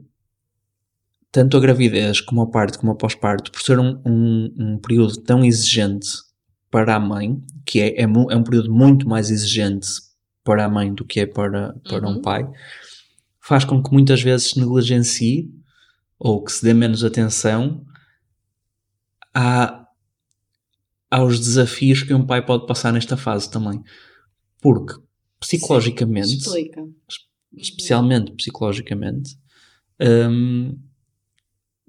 tanto 1.31 1.57
a 1.57 1.59
gravidez 1.59 2.21
como 2.21 2.41
a 2.41 2.49
parto 2.49 2.79
como 2.79 2.91
a 2.91 2.95
pós-parto, 2.95 3.51
por 3.51 3.61
ser 3.61 3.77
um, 3.79 4.01
um, 4.05 4.53
um 4.57 4.77
período 4.79 5.17
tão 5.21 5.45
exigente 5.45 6.07
para 6.71 6.95
a 6.95 6.99
mãe, 6.99 7.39
que 7.65 7.79
é, 7.79 8.01
é, 8.01 8.03
é 8.03 8.07
um 8.07 8.43
período 8.43 8.71
muito 8.73 9.07
mais 9.07 9.29
exigente 9.29 9.87
para 10.43 10.65
a 10.65 10.69
mãe 10.69 10.93
do 10.93 11.05
que 11.05 11.19
é 11.19 11.25
para, 11.25 11.73
para 11.87 12.07
um 12.07 12.15
Uhum. 12.15 12.21
pai, 12.21 12.47
faz 13.41 13.63
com 13.63 13.81
que 13.81 13.91
muitas 13.91 14.21
vezes 14.21 14.49
se 14.51 14.59
negligencie 14.59 15.49
ou 16.17 16.43
que 16.43 16.51
se 16.51 16.63
dê 16.63 16.73
menos 16.73 17.03
atenção 17.03 17.85
à, 19.33 19.87
aos 21.09 21.39
desafios 21.39 22.03
que 22.03 22.13
um 22.13 22.25
pai 22.25 22.45
pode 22.45 22.65
passar 22.65 22.93
nesta 22.93 23.17
fase 23.17 23.49
também. 23.49 23.81
Porque 24.61 24.93
psicologicamente 25.39 26.37
Explica. 26.37 26.85
especialmente 27.55 28.31
psicologicamente, 28.33 29.37
hum, 30.01 30.77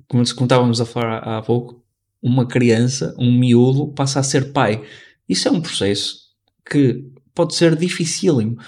como, 0.09 0.25
como 0.35 0.45
estávamos 0.45 0.81
a 0.81 0.87
falar 0.87 1.19
há 1.19 1.39
há 1.39 1.43
pouco, 1.43 1.85
uma 2.23 2.47
criança, 2.47 3.15
um 3.19 3.33
miúdo, 3.33 3.93
passa 3.93 4.21
a 4.21 4.23
ser 4.23 4.53
pai. 4.53 4.85
Isso 5.29 5.49
é 5.49 5.51
um 5.51 5.61
processo 5.61 6.31
que 6.69 7.05
pode 7.35 7.55
ser 7.55 7.77
dificílimo. 7.77 8.59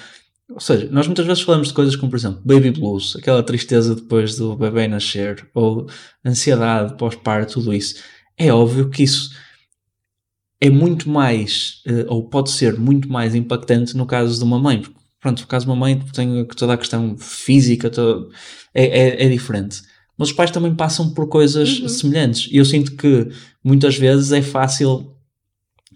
Ou 0.48 0.60
seja, 0.60 0.88
nós 0.90 1.06
muitas 1.06 1.26
vezes 1.26 1.42
falamos 1.42 1.68
de 1.68 1.74
coisas 1.74 1.96
como, 1.96 2.10
por 2.10 2.16
exemplo, 2.16 2.42
baby 2.44 2.70
blues, 2.70 3.16
aquela 3.16 3.42
tristeza 3.42 3.94
depois 3.94 4.36
do 4.36 4.56
bebê 4.56 4.86
nascer, 4.86 5.48
ou 5.54 5.86
ansiedade 6.24 6.96
pós-parto, 6.96 7.54
tudo 7.54 7.72
isso. 7.72 8.02
É 8.36 8.52
óbvio 8.52 8.88
que 8.90 9.02
isso 9.02 9.30
é 10.60 10.70
muito 10.70 11.08
mais, 11.10 11.82
eh, 11.86 12.06
ou 12.08 12.28
pode 12.28 12.50
ser 12.50 12.78
muito 12.78 13.08
mais 13.10 13.34
impactante 13.34 13.96
no 13.96 14.06
caso 14.06 14.38
de 14.38 14.44
uma 14.44 14.58
mãe. 14.58 14.80
Porque, 14.80 14.96
Pronto, 15.20 15.40
no 15.42 15.46
caso 15.46 15.66
de 15.66 15.70
uma 15.70 15.76
mãe 15.76 16.00
tem 16.12 16.44
toda 16.46 16.72
a 16.74 16.76
questão 16.76 17.16
física, 17.16 17.88
é, 18.74 18.84
é, 18.84 19.24
é 19.26 19.28
diferente. 19.28 19.80
Mas 20.18 20.28
os 20.30 20.34
pais 20.34 20.50
também 20.50 20.74
passam 20.74 21.14
por 21.14 21.28
coisas 21.28 21.78
Uhum. 21.78 21.88
semelhantes. 21.88 22.48
E 22.50 22.56
eu 22.56 22.64
sinto 22.64 22.96
que 22.96 23.28
muitas 23.62 23.96
vezes 23.96 24.32
é 24.32 24.42
fácil, 24.42 25.14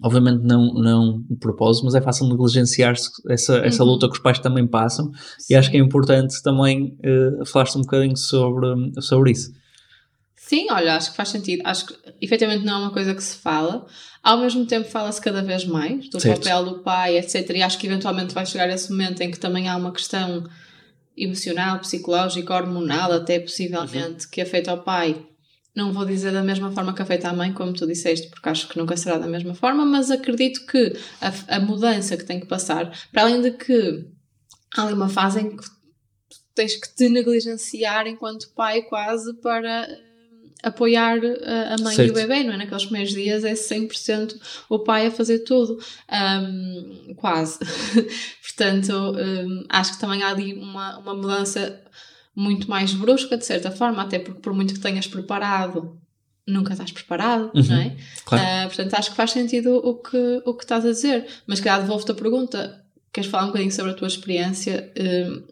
obviamente 0.03 0.43
não, 0.45 0.73
não 0.75 1.23
de 1.29 1.37
propósito, 1.37 1.85
mas 1.85 1.95
é 1.97 2.01
fácil 2.01 2.29
negligenciar-se 2.29 3.11
essa, 3.29 3.57
essa 3.59 3.83
Uhum. 3.83 3.91
luta 3.91 4.07
que 4.09 4.15
os 4.15 4.21
pais 4.23 4.39
também 4.39 4.65
passam. 4.67 5.11
E 5.51 5.55
acho 5.57 5.71
que 5.73 5.77
é 5.77 5.81
importante 5.81 6.41
também 6.43 6.97
uh, 7.05 7.45
falar-se 7.47 7.77
um 7.77 7.83
bocadinho 7.83 8.17
sobre, 8.17 8.69
sobre 9.01 9.33
isso. 9.33 9.51
Sim, 10.47 10.69
olha, 10.71 10.95
acho 10.95 11.11
que 11.11 11.17
faz 11.17 11.31
sentido. 11.31 11.63
Acho 11.65 11.87
que 11.87 11.95
efetivamente 12.21 12.65
não 12.65 12.75
é 12.75 12.79
uma 12.85 12.93
coisa 12.93 13.13
que 13.13 13.23
se 13.23 13.37
fala. 13.37 13.85
Ao 14.23 14.39
mesmo 14.39 14.65
tempo 14.65 14.89
fala-se 14.89 15.21
cada 15.21 15.43
vez 15.43 15.65
mais 15.65 16.09
do 16.09 16.21
Certo. 16.21 16.39
papel 16.45 16.65
do 16.65 16.79
pai, 16.85 17.19
etc. 17.19 17.51
E 17.51 17.63
acho 17.63 17.77
que 17.77 17.89
eventualmente 17.89 18.33
vai 18.33 18.47
chegar 18.47 18.71
esse 18.71 18.89
momento 18.89 19.21
em 19.23 19.31
que 19.33 19.41
também 19.41 19.69
há 19.69 19.77
uma 19.77 19.91
questão 19.91 20.49
emocional, 21.17 21.81
psicológica, 21.81 22.55
hormonal, 22.55 23.11
até 23.13 23.41
possivelmente, 23.41 24.29
que 24.29 24.41
afeta 24.41 24.71
ao 24.71 24.85
pai. 24.85 25.27
Não 25.75 25.93
vou 25.93 26.05
dizer 26.05 26.33
da 26.33 26.45
mesma 26.45 26.71
forma 26.71 26.95
que 26.95 27.03
afeta 27.03 27.29
a 27.29 27.33
mãe, 27.33 27.53
como 27.53 27.73
tu 27.73 27.85
disseste, 27.85 28.29
porque 28.29 28.49
acho 28.49 28.69
que 28.69 28.79
nunca 28.79 28.97
será 28.97 29.19
da 29.19 29.27
mesma 29.27 29.53
forma, 29.53 29.85
mas 29.85 30.13
acredito 30.13 30.65
que 30.67 30.97
a, 31.21 31.57
a 31.57 31.59
mudança 31.59 32.17
que 32.17 32.25
tem 32.25 32.39
que 32.39 32.47
passar, 32.47 32.97
para 33.13 33.23
além 33.23 33.43
de 33.43 33.51
que 33.51 34.07
há 34.77 34.85
ali 34.85 34.93
uma 34.93 35.09
fase 35.09 35.41
em 35.41 35.57
que 35.57 35.65
tens 36.55 36.77
que 36.77 36.95
te 36.95 37.09
negligenciar 37.09 38.07
enquanto 38.07 38.53
pai 38.55 38.83
quase 38.83 39.35
para 39.41 40.06
apoiar 40.67 41.19
eh, 41.25 41.75
a 41.79 41.83
mãe 41.83 41.93
e 41.93 41.97
Certo. 41.97 42.11
o 42.11 42.15
bebê, 42.15 42.43
não 42.43 42.53
é? 42.55 42.57
Naqueles 42.59 42.85
primeiros 42.85 43.13
dias 43.15 43.45
é 43.45 43.55
100% 43.55 44.35
o 44.69 44.79
pai 44.81 45.07
a 45.07 45.11
fazer 45.11 45.41
tudo, 45.41 45.79
Ahm, 46.09 47.15
quase. 47.17 47.59
Portanto, 48.43 48.93
ahm, 49.17 49.65
acho 49.69 49.93
que 49.95 50.01
também 50.01 50.23
há 50.23 50.29
ali 50.31 50.55
uma, 50.55 50.99
uma 50.99 51.15
mudança 51.15 51.81
muito 52.35 52.69
mais 52.69 52.93
brusca, 52.93 53.37
de 53.37 53.47
certa 53.47 53.71
forma, 53.71 54.03
até 54.03 54.19
porque 54.19 54.41
por 54.41 54.53
muito 54.53 54.75
que 54.75 54.81
tenhas 54.81 55.07
preparado, 55.07 55.99
nunca 56.47 56.73
estás 56.73 56.93
preparado, 56.93 57.51
Uhum. 57.55 57.63
não 57.69 57.77
é? 57.77 57.97
Claro. 58.25 58.45
Ah, 58.47 58.67
portanto, 58.67 58.95
acho 58.95 59.11
que 59.11 59.17
faz 59.17 59.31
sentido 59.31 59.77
o 59.77 59.95
que, 59.95 60.43
o 60.45 60.55
que 60.55 60.65
estás 60.65 60.85
a 60.85 60.91
dizer. 60.91 61.27
Mas, 61.47 61.61
calhar, 61.61 61.81
devolvo-te 61.81 62.11
a 62.13 62.15
pergunta. 62.15 62.85
Queres 63.13 63.31
falar 63.31 63.45
um 63.45 63.49
bocadinho 63.49 63.73
sobre 63.73 63.93
a 63.93 63.95
tua 63.95 64.07
experiência 64.09 64.93
hum, 64.99 65.43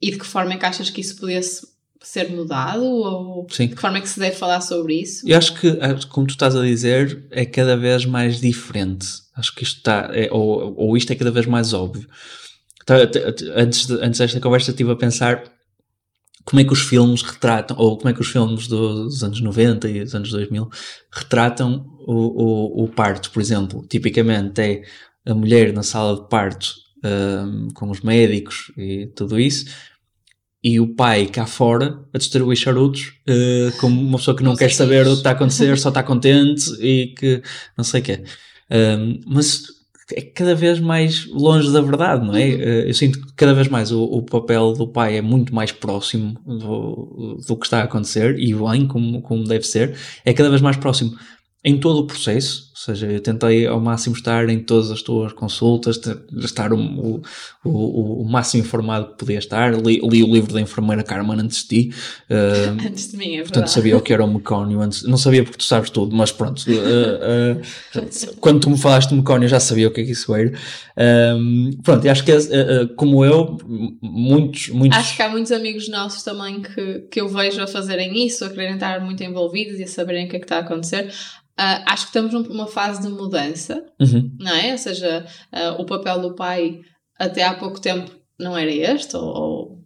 e 0.00 0.10
de 0.12 0.18
que 0.18 0.26
forma 0.26 0.52
é 0.52 0.56
que 0.56 0.64
achas 0.66 0.90
que 0.90 1.00
isso 1.00 1.16
pudesse 1.16 1.66
ser 2.06 2.30
mudado? 2.30 2.84
Ou 2.84 3.46
Sim. 3.50 3.68
de 3.68 3.74
que 3.74 3.80
forma 3.80 3.98
é 3.98 4.00
que 4.00 4.08
se 4.08 4.18
deve 4.20 4.36
falar 4.36 4.60
sobre 4.60 4.94
isso? 5.00 5.28
Eu 5.28 5.36
acho 5.36 5.54
que, 5.60 5.68
ah, 5.80 5.94
como 6.08 6.26
tu 6.26 6.30
estás 6.30 6.54
a 6.56 6.62
dizer, 6.62 7.26
é 7.30 7.44
cada 7.44 7.76
vez 7.76 8.04
mais 8.04 8.40
diferente. 8.40 9.06
Acho 9.36 9.54
que 9.54 9.62
isto 9.64 9.78
está, 9.78 10.10
é- 10.12 10.28
ou, 10.32 10.74
ou 10.76 10.96
isto 10.96 11.12
é 11.12 11.16
cada 11.16 11.30
vez 11.30 11.46
mais 11.46 11.72
óbvio. 11.72 12.08
Tá, 12.84 12.94
Antes, 13.56 13.86
de- 13.86 13.94
antes 14.00 14.18
desta 14.20 14.40
conversa 14.40 14.70
estive 14.70 14.92
a 14.92 14.96
pensar 14.96 15.42
como 16.44 16.60
é 16.60 16.64
que 16.64 16.72
os 16.72 16.80
filmes 16.80 17.22
retratam, 17.22 17.76
ou 17.76 17.96
como 17.98 18.08
é 18.08 18.12
que 18.12 18.20
os 18.20 18.28
filmes 18.28 18.68
dos 18.68 19.22
anos 19.24 19.40
90 19.40 19.88
e 19.88 20.04
dos 20.04 20.14
anos 20.14 20.30
2000 20.30 20.68
retratam 21.10 21.84
o, 22.06 22.82
o, 22.82 22.84
o 22.84 22.88
parto, 22.88 23.32
por 23.32 23.40
exemplo. 23.42 23.84
Tipicamente 23.88 24.60
é 24.60 24.82
a 25.28 25.34
mulher 25.34 25.72
na 25.72 25.82
sala 25.82 26.14
de 26.22 26.28
parto 26.28 26.68
ahm, 27.04 27.68
com 27.74 27.90
os 27.90 28.00
médicos 28.00 28.70
e 28.78 29.08
tudo 29.16 29.40
isso, 29.40 29.64
e 30.66 30.80
o 30.80 30.88
pai 30.96 31.26
cá 31.26 31.46
fora 31.46 31.96
a 32.12 32.18
distribuir 32.18 32.56
charutos, 32.58 33.12
eh, 33.24 33.70
como 33.78 34.00
uma 34.00 34.18
pessoa 34.18 34.36
que 34.36 34.42
não 34.42 34.50
Com 34.52 34.58
quer 34.58 34.72
saber 34.72 34.96
o 34.96 35.00
amigos. 35.02 35.12
que 35.12 35.18
está 35.20 35.30
a 35.30 35.32
acontecer, 35.34 35.78
só 35.78 35.90
está 35.90 36.02
contente 36.02 36.64
e 36.80 37.14
que 37.16 37.40
não 37.76 37.84
sei 37.84 38.00
o 38.00 38.04
quê. 38.04 38.24
Ahm, 38.68 39.20
mas 39.28 39.62
é 40.12 40.22
cada 40.22 40.56
vez 40.56 40.80
mais 40.80 41.24
longe 41.26 41.72
da 41.72 41.80
verdade, 41.80 42.26
não 42.26 42.34
é? 42.34 42.46
Uhum. 42.46 42.60
Eh, 42.60 42.88
eu 42.88 42.94
sinto 42.94 43.20
que 43.20 43.32
cada 43.34 43.54
vez 43.54 43.68
mais 43.68 43.92
o, 43.92 44.02
o 44.02 44.22
papel 44.24 44.72
do 44.72 44.88
pai 44.88 45.16
é 45.16 45.22
muito 45.22 45.54
mais 45.54 45.70
próximo 45.70 46.36
do, 46.44 47.38
do 47.46 47.56
que 47.56 47.66
está 47.66 47.82
a 47.82 47.84
acontecer 47.84 48.36
e 48.36 48.52
bem, 48.52 48.88
como, 48.88 49.22
como 49.22 49.44
deve 49.44 49.64
ser, 49.68 49.96
é 50.24 50.32
cada 50.34 50.48
vez 50.50 50.60
mais 50.60 50.76
próximo 50.76 51.16
em 51.64 51.78
todo 51.78 52.00
o 52.00 52.06
processo, 52.08 52.65
Ou 52.76 52.94
seja, 52.94 53.06
eu 53.06 53.20
tentei 53.22 53.66
ao 53.66 53.80
máximo 53.80 54.14
estar 54.14 54.46
em 54.50 54.58
todas 54.58 54.90
as 54.90 55.00
tuas 55.00 55.32
consultas, 55.32 55.98
estar 56.44 56.74
o, 56.74 57.22
o, 57.64 58.20
o, 58.20 58.28
máximo 58.28 58.62
informado 58.62 59.12
que 59.12 59.14
podia 59.16 59.38
estar. 59.38 59.74
Li, 59.74 59.98
li, 60.02 60.22
o 60.22 60.26
livro 60.30 60.52
da 60.52 60.60
enfermeira 60.60 61.02
Carmen 61.02 61.40
antes 61.40 61.62
de 61.62 61.68
ti. 61.68 61.94
Uh, 62.28 62.76
antes 62.86 63.10
de 63.10 63.16
mim, 63.16 63.36
é 63.36 63.38
Portanto, 63.38 63.54
verdade. 63.54 63.70
sabia 63.70 63.96
o 63.96 64.02
que 64.02 64.12
era 64.12 64.22
o 64.22 64.30
mecónio. 64.30 64.82
Antes, 64.82 65.04
não 65.04 65.16
sabia 65.16 65.42
porque 65.42 65.56
tu 65.56 65.64
sabes 65.64 65.88
tudo, 65.88 66.14
mas 66.14 66.30
pronto. 66.30 66.66
Uh, 66.76 67.60
uh, 67.60 68.36
quando 68.40 68.60
tu 68.60 68.70
me 68.70 68.76
falaste 68.78 69.08
de 69.08 69.16
mecónio, 69.16 69.48
já 69.48 69.58
sabia 69.58 69.88
o 69.88 69.90
que 69.90 70.02
é 70.02 70.04
que 70.04 70.12
isso 70.12 70.34
era. 70.34 70.52
pronto, 71.82 72.04
e 72.04 72.08
acho 72.08 72.24
que, 72.24 72.32
como 72.94 73.24
eu, 73.24 73.56
muitos, 74.02 74.68
muitos. 74.68 74.98
Acho 74.98 75.16
que 75.16 75.22
há 75.22 75.28
muitos 75.28 75.50
amigos 75.52 75.88
nossos 75.88 76.22
também 76.22 76.60
que, 76.60 77.06
que 77.10 77.20
eu 77.20 77.28
vejo 77.28 77.62
a 77.62 77.66
fazerem 77.66 78.26
isso, 78.26 78.44
a 78.44 78.50
quererem 78.50 78.74
estar 78.74 79.00
muito 79.00 79.22
envolvidos 79.22 79.80
e 79.80 79.84
a 79.84 79.86
saberem 79.86 80.26
o 80.26 80.28
que 80.28 80.36
é 80.36 80.38
que 80.38 80.44
está 80.44 80.56
a 80.58 80.60
acontecer. 80.60 81.10
Uh, 81.58 81.80
acho 81.86 82.10
que 82.10 82.18
estamos 82.18 82.34
numa 82.34 82.65
fase 82.66 83.02
de 83.02 83.08
mudança, 83.08 83.84
uhum. 84.00 84.36
não 84.38 84.52
é? 84.52 84.72
Ou 84.72 84.78
seja, 84.78 85.26
uh, 85.52 85.80
o 85.80 85.86
papel 85.86 86.20
do 86.20 86.34
pai 86.34 86.80
até 87.18 87.44
há 87.44 87.54
pouco 87.54 87.80
tempo 87.80 88.10
não 88.38 88.56
era 88.56 88.70
este, 88.70 89.16
ou, 89.16 89.24
ou 89.24 89.84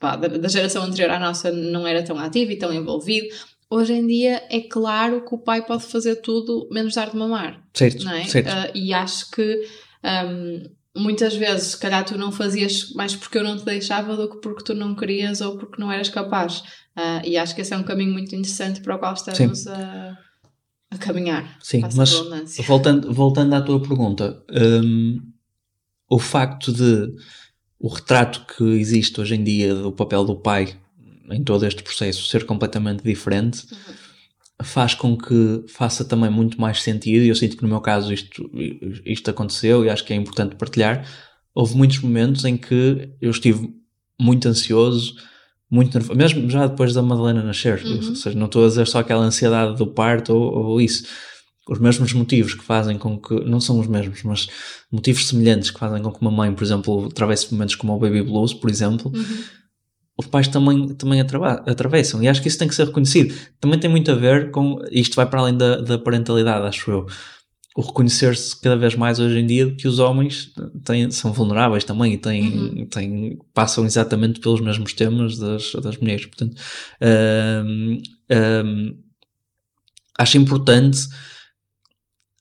pá, 0.00 0.16
da, 0.16 0.28
da, 0.28 0.48
geração 0.48 0.84
anterior 0.84 1.10
à 1.10 1.18
nossa 1.18 1.50
não 1.50 1.86
era 1.86 2.02
tão 2.02 2.18
ativo 2.18 2.52
e 2.52 2.58
tão 2.58 2.72
envolvido. 2.72 3.28
Hoje 3.68 3.94
em 3.94 4.06
dia 4.06 4.42
é 4.50 4.60
claro 4.60 5.24
que 5.24 5.34
o 5.34 5.38
pai 5.38 5.64
pode 5.64 5.84
fazer 5.84 6.16
tudo 6.16 6.68
menos 6.70 6.94
dar 6.94 7.10
de 7.10 7.16
mamar. 7.16 7.62
Certo, 7.74 8.04
não 8.04 8.12
é? 8.12 8.24
certo. 8.24 8.48
Uh, 8.48 8.76
e 8.76 8.92
acho 8.92 9.30
que 9.30 9.66
um, 10.04 10.62
muitas 11.02 11.34
vezes, 11.34 11.68
se 11.68 11.78
calhar, 11.78 12.04
tu 12.04 12.16
não 12.16 12.30
fazias 12.30 12.92
mais 12.94 13.16
porque 13.16 13.38
eu 13.38 13.44
não 13.44 13.56
te 13.56 13.64
deixava 13.64 14.16
do 14.16 14.30
que 14.30 14.40
porque 14.40 14.64
tu 14.64 14.74
não 14.74 14.94
querias 14.94 15.40
ou 15.40 15.58
porque 15.58 15.80
não 15.80 15.90
eras 15.90 16.08
capaz. 16.08 16.62
e 17.24 17.36
acho 17.36 17.54
que 17.54 17.60
esse 17.60 17.74
é 17.74 17.76
um 17.76 17.82
caminho 17.82 18.12
muito 18.12 18.34
interessante 18.34 18.80
para 18.80 18.96
o 18.96 18.98
qual 18.98 19.14
estamos 19.14 19.60
Sim. 19.60 19.70
a 19.70 20.16
a 20.90 20.98
caminhar. 20.98 21.58
Sim, 21.62 21.82
mas 21.94 22.12
voltando, 22.66 23.12
voltando 23.12 23.54
à 23.54 23.60
tua 23.60 23.80
pergunta, 23.80 24.42
um, 24.50 25.20
o 26.08 26.18
facto 26.18 26.72
de 26.72 27.12
o 27.78 27.88
retrato 27.88 28.46
que 28.56 28.64
existe 28.64 29.20
hoje 29.20 29.34
em 29.34 29.44
dia 29.44 29.74
do 29.74 29.92
papel 29.92 30.24
do 30.24 30.36
pai 30.36 30.76
em 31.30 31.42
todo 31.42 31.66
este 31.66 31.82
processo 31.82 32.24
ser 32.26 32.46
completamente 32.46 33.02
diferente 33.02 33.66
uhum. 33.70 34.64
faz 34.64 34.94
com 34.94 35.16
que 35.16 35.64
faça 35.68 36.04
também 36.04 36.30
muito 36.30 36.60
mais 36.60 36.82
sentido, 36.82 37.24
e 37.24 37.28
eu 37.28 37.34
sinto 37.34 37.56
que 37.56 37.62
no 37.62 37.68
meu 37.68 37.80
caso 37.80 38.12
isto, 38.12 38.50
isto 39.04 39.30
aconteceu 39.30 39.84
e 39.84 39.90
acho 39.90 40.04
que 40.04 40.12
é 40.12 40.16
importante 40.16 40.56
partilhar. 40.56 41.06
Houve 41.54 41.76
muitos 41.76 41.98
momentos 41.98 42.44
em 42.44 42.56
que 42.56 43.10
eu 43.20 43.30
estive 43.30 43.74
muito 44.20 44.48
ansioso, 44.48 45.16
muito 45.70 45.94
nervoso, 45.94 46.16
mesmo 46.16 46.48
já 46.48 46.66
depois 46.66 46.94
da 46.94 47.02
Madalena 47.02 47.42
nascer, 47.42 47.82
uhum. 47.84 47.96
ou 47.96 48.14
seja, 48.14 48.38
não 48.38 48.46
estou 48.46 48.64
a 48.64 48.68
dizer 48.68 48.86
só 48.86 49.00
aquela 49.00 49.24
ansiedade 49.24 49.76
do 49.76 49.86
parto 49.86 50.34
ou, 50.34 50.66
ou, 50.66 50.80
isso. 50.80 51.04
Os 51.68 51.80
mesmos 51.80 52.12
motivos 52.12 52.54
que 52.54 52.62
fazem 52.62 52.96
com 52.96 53.18
que, 53.18 53.34
não 53.44 53.58
são 53.58 53.80
os 53.80 53.88
mesmos, 53.88 54.22
mas 54.22 54.46
motivos 54.90 55.26
semelhantes 55.26 55.70
que 55.72 55.78
fazem 55.80 56.00
com 56.00 56.12
que 56.12 56.20
uma 56.20 56.30
mãe, 56.30 56.52
por 56.54 56.62
exemplo, 56.62 57.06
atravesse 57.06 57.52
momentos 57.52 57.74
como 57.74 57.92
o 57.92 57.98
baby 57.98 58.22
blues, 58.22 58.54
por 58.54 58.70
exemplo, 58.70 59.10
uhum. 59.12 59.38
os 60.16 60.26
pais 60.26 60.46
também, 60.46 60.94
também 60.94 61.20
atravessam. 61.20 62.22
E 62.22 62.28
acho 62.28 62.40
que 62.40 62.46
isso 62.46 62.58
tem 62.58 62.68
que 62.68 62.74
ser 62.74 62.86
reconhecido. 62.86 63.34
Também 63.60 63.80
tem 63.80 63.90
muito 63.90 64.12
a 64.12 64.14
ver 64.14 64.52
com, 64.52 64.78
isto 64.92 65.16
vai 65.16 65.26
para 65.26 65.40
além 65.40 65.56
da, 65.56 65.78
da 65.78 65.98
parentalidade, 65.98 66.66
acho 66.66 66.88
eu 66.88 67.06
o 67.76 67.82
reconhecer-se 67.82 68.58
cada 68.58 68.74
vez 68.74 68.94
mais 68.94 69.20
hoje 69.20 69.38
em 69.38 69.46
dia 69.46 69.70
que 69.74 69.86
os 69.86 69.98
homens 69.98 70.50
têm, 70.82 71.10
são 71.10 71.30
vulneráveis 71.30 71.84
também 71.84 72.14
e 72.14 72.16
têm, 72.16 72.58
uhum. 72.58 72.86
têm, 72.86 73.38
passam 73.52 73.84
exatamente 73.84 74.40
pelos 74.40 74.62
mesmos 74.62 74.94
temas 74.94 75.38
das, 75.38 75.72
das 75.74 75.98
mulheres. 75.98 76.24
Portanto, 76.24 76.56
um, 77.66 78.02
um, 78.32 78.98
acho 80.18 80.38
importante 80.38 81.06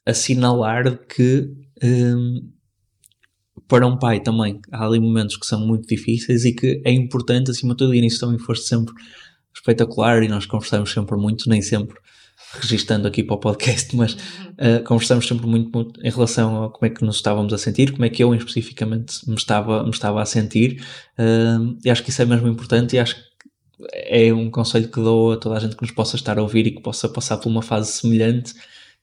assinalar 0.05 1.05
que 1.05 1.51
um, 1.83 2.49
para 3.67 3.85
um 3.85 3.99
pai 3.99 4.21
também 4.21 4.61
há 4.71 4.85
ali 4.85 5.01
momentos 5.01 5.35
que 5.35 5.45
são 5.45 5.59
muito 5.59 5.85
difíceis 5.85 6.45
e 6.45 6.53
que 6.53 6.81
é 6.85 6.93
importante, 6.93 7.51
acima 7.51 7.73
de 7.73 7.79
tudo, 7.79 7.93
e 7.93 7.99
nisso 7.99 8.21
também 8.21 8.39
foste 8.39 8.69
sempre 8.69 8.93
espetacular 9.53 10.23
e 10.23 10.29
nós 10.29 10.45
conversamos 10.45 10.93
sempre 10.93 11.17
muito, 11.17 11.49
nem 11.49 11.61
sempre 11.61 11.97
registando 12.59 13.07
aqui 13.07 13.23
para 13.23 13.35
o 13.35 13.39
podcast, 13.39 13.95
mas 13.95 14.13
uh, 14.13 14.83
conversamos 14.85 15.27
sempre 15.27 15.45
muito, 15.47 15.71
muito, 15.73 15.99
em 16.05 16.09
relação 16.09 16.63
a 16.63 16.69
como 16.69 16.85
é 16.85 16.89
que 16.89 17.03
nos 17.03 17.17
estávamos 17.17 17.53
a 17.53 17.57
sentir, 17.57 17.91
como 17.91 18.05
é 18.05 18.09
que 18.09 18.23
eu 18.23 18.33
especificamente 18.33 19.27
me 19.27 19.35
estava, 19.35 19.83
me 19.83 19.89
estava 19.89 20.21
a 20.21 20.25
sentir, 20.25 20.83
uh, 21.19 21.77
e 21.83 21.89
acho 21.89 22.03
que 22.03 22.09
isso 22.09 22.21
é 22.21 22.25
mesmo 22.25 22.47
importante 22.47 22.95
e 22.95 22.99
acho 22.99 23.15
que 23.15 23.21
é 23.93 24.33
um 24.33 24.49
conselho 24.49 24.89
que 24.89 25.01
dou 25.01 25.33
a 25.33 25.37
toda 25.37 25.57
a 25.57 25.59
gente 25.59 25.75
que 25.75 25.81
nos 25.81 25.91
possa 25.91 26.15
estar 26.15 26.37
a 26.37 26.41
ouvir 26.41 26.65
e 26.67 26.71
que 26.71 26.81
possa 26.81 27.09
passar 27.09 27.37
por 27.37 27.49
uma 27.49 27.61
fase 27.61 27.91
semelhante, 27.91 28.53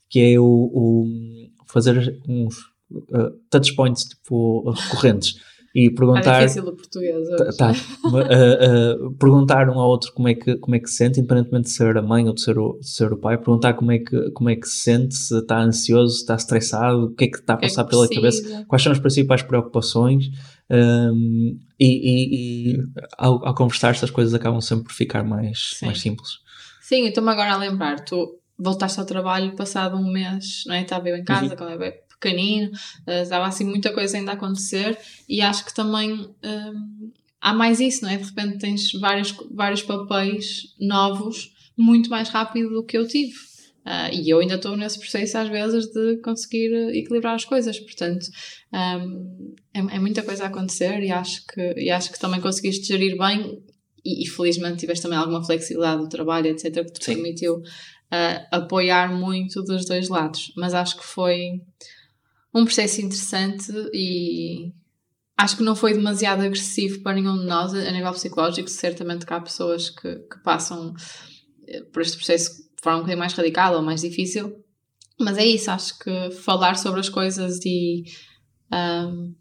que 0.08 0.34
é 0.34 0.38
o, 0.38 0.44
o 0.44 1.06
fazer 1.66 2.20
uns 2.28 2.56
uh, 2.90 3.30
touch 3.50 3.74
points 3.74 4.04
tipo, 4.04 4.70
recorrentes 4.70 5.36
e 5.74 5.90
perguntar. 5.90 6.42
É 6.42 6.46
difícil 6.46 6.68
o 6.68 6.76
português. 6.76 7.28
Tá, 7.56 7.72
uh, 8.04 9.06
uh, 9.06 9.14
perguntar 9.14 9.68
um 9.70 9.78
ao 9.78 9.88
outro 9.88 10.12
como 10.12 10.28
é, 10.28 10.34
que, 10.34 10.56
como 10.56 10.76
é 10.76 10.78
que 10.78 10.88
se 10.88 10.96
sente, 10.96 11.18
independentemente 11.18 11.64
de 11.64 11.70
ser 11.70 11.96
a 11.96 12.02
mãe 12.02 12.26
ou 12.28 12.34
de 12.34 12.42
ser 12.42 12.58
o, 12.58 12.78
de 12.78 12.88
ser 12.88 13.12
o 13.12 13.16
pai, 13.16 13.38
perguntar 13.38 13.74
como 13.74 13.90
é, 13.90 13.98
que, 13.98 14.30
como 14.32 14.50
é 14.50 14.56
que 14.56 14.66
se 14.66 14.82
sente, 14.82 15.14
se 15.14 15.38
está 15.38 15.60
ansioso, 15.60 16.14
se 16.14 16.20
está 16.20 16.34
estressado, 16.34 17.04
o 17.04 17.14
que 17.14 17.24
é 17.24 17.28
que 17.28 17.38
está 17.38 17.54
a 17.54 17.56
é 17.56 17.60
passar 17.60 17.82
é 17.82 17.86
pela 17.86 18.08
cabeça, 18.08 18.64
quais 18.68 18.82
são 18.82 18.92
as 18.92 18.98
principais 18.98 19.42
preocupações. 19.42 20.30
Um, 20.70 21.58
e, 21.78 21.86
e, 21.86 22.72
e 22.72 22.82
ao, 23.18 23.44
ao, 23.46 23.54
conversar, 23.54 23.90
estas 23.90 24.10
coisas 24.10 24.32
acabam 24.32 24.60
sempre 24.60 24.84
por 24.84 24.92
ficar 24.92 25.22
mais, 25.24 25.78
mais 25.82 26.00
simples. 26.00 26.30
Sim, 26.80 27.06
estou-me 27.06 27.30
agora 27.30 27.52
a 27.52 27.56
lembrar, 27.56 28.00
tu 28.04 28.38
voltaste 28.58 29.00
ao 29.00 29.06
trabalho 29.06 29.56
passado 29.56 29.96
um 29.96 30.10
mês, 30.10 30.64
não 30.66 30.74
é? 30.74 30.82
Estava 30.82 31.08
eu 31.08 31.16
em 31.16 31.24
casa 31.24 31.56
uhum. 31.60 31.92
Pequenino, 32.22 32.70
uh, 33.06 33.22
estava 33.22 33.46
assim 33.46 33.64
muita 33.64 33.92
coisa 33.92 34.16
ainda 34.16 34.30
a 34.30 34.34
acontecer 34.34 34.96
e 35.28 35.40
acho 35.40 35.64
que 35.64 35.74
também 35.74 36.12
uh, 36.12 37.12
há 37.40 37.52
mais 37.52 37.80
isso, 37.80 38.04
não 38.04 38.10
é? 38.10 38.16
De 38.16 38.24
repente 38.24 38.58
tens 38.58 38.92
vários, 38.92 39.34
vários 39.50 39.82
papéis 39.82 40.74
novos 40.80 41.52
muito 41.76 42.08
mais 42.08 42.28
rápido 42.28 42.70
do 42.70 42.84
que 42.84 42.96
eu 42.96 43.06
tive. 43.06 43.34
Uh, 43.84 44.14
e 44.14 44.30
eu 44.30 44.38
ainda 44.38 44.54
estou 44.54 44.76
nesse 44.76 44.96
processo 45.00 45.38
às 45.38 45.48
vezes 45.48 45.86
de 45.86 46.18
conseguir 46.18 46.72
equilibrar 46.94 47.34
as 47.34 47.44
coisas, 47.44 47.80
portanto 47.80 48.24
um, 48.72 49.56
é, 49.74 49.80
é, 49.80 49.98
muita 49.98 50.22
coisa 50.22 50.44
a 50.44 50.46
acontecer 50.46 51.02
e 51.02 51.10
acho 51.10 51.44
que, 51.48 51.74
e 51.76 51.90
acho 51.90 52.12
que 52.12 52.20
também 52.20 52.40
conseguiste 52.40 52.86
gerir 52.86 53.18
bem 53.18 53.60
e, 54.04 54.22
e 54.22 54.28
felizmente 54.28 54.78
tiveste 54.78 55.02
também 55.02 55.18
alguma 55.18 55.44
flexibilidade 55.44 56.00
no 56.00 56.08
trabalho, 56.08 56.48
etc., 56.48 56.84
que 56.84 57.00
te 57.00 57.04
Sim. 57.04 57.14
permitiu 57.14 57.56
uh, 57.56 58.46
apoiar 58.50 59.12
muito 59.12 59.62
dos 59.62 59.86
dois 59.86 60.08
lados. 60.08 60.52
Mas 60.56 60.74
acho 60.74 60.96
que 60.96 61.04
foi 61.04 61.60
um 62.54 62.64
processo 62.64 63.00
interessante 63.00 63.72
e 63.92 64.72
acho 65.36 65.56
que 65.56 65.62
não 65.62 65.74
foi 65.74 65.94
demasiado 65.94 66.42
agressivo 66.42 67.00
para 67.02 67.14
nenhum 67.14 67.38
de 67.38 67.46
nós 67.46 67.74
a 67.74 67.90
nível 67.90 68.12
psicológico. 68.12 68.68
Certamente 68.68 69.26
que 69.26 69.32
há 69.32 69.40
pessoas 69.40 69.90
que, 69.90 70.16
que 70.16 70.38
passam 70.42 70.94
eh, 71.66 71.82
por 71.92 72.02
este 72.02 72.16
processo 72.16 72.62
de 72.62 72.82
forma 72.82 72.98
um 72.98 73.02
bocadinho 73.02 73.18
mais 73.18 73.32
radical 73.32 73.74
ou 73.74 73.82
mais 73.82 74.02
difícil. 74.02 74.62
Mas 75.18 75.38
é 75.38 75.44
isso, 75.44 75.70
acho 75.70 75.98
que 75.98 76.30
falar 76.30 76.76
sobre 76.76 77.00
as 77.00 77.08
coisas 77.08 77.60
e 77.64 78.04
um, 78.72 79.34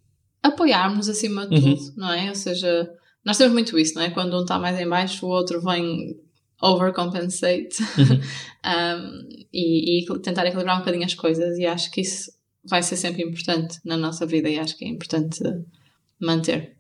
apoiarmos 0.43 1.09
acima 1.09 1.47
de 1.47 1.55
uhum. 1.55 1.75
tudo, 1.75 1.93
não 1.97 2.11
é? 2.11 2.29
Ou 2.29 2.35
seja, 2.35 2.89
nós 3.25 3.37
temos 3.37 3.53
muito 3.53 3.77
isso, 3.79 3.95
não 3.95 4.01
é? 4.01 4.09
Quando 4.09 4.37
um 4.37 4.41
está 4.41 4.59
mais 4.59 4.79
em 4.79 4.87
baixo, 4.87 5.25
o 5.25 5.29
outro 5.29 5.61
vem 5.61 6.19
overcompensate 6.61 7.81
uhum. 7.97 8.19
um, 8.65 9.29
e, 9.51 10.03
e 10.03 10.19
tentar 10.21 10.45
equilibrar 10.45 10.75
um 10.75 10.79
bocadinho 10.79 11.05
as 11.05 11.15
coisas 11.15 11.57
e 11.57 11.65
acho 11.65 11.89
que 11.89 12.01
isso 12.01 12.31
vai 12.63 12.83
ser 12.83 12.97
sempre 12.97 13.23
importante 13.23 13.79
na 13.83 13.97
nossa 13.97 14.25
vida 14.25 14.49
e 14.49 14.59
acho 14.59 14.77
que 14.77 14.85
é 14.85 14.87
importante 14.87 15.41
manter. 16.19 16.75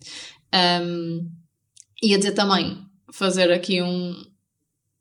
Um, 0.53 1.29
ia 2.01 2.17
dizer 2.17 2.33
também, 2.33 2.85
fazer 3.11 3.51
aqui 3.51 3.81
um, 3.81 4.15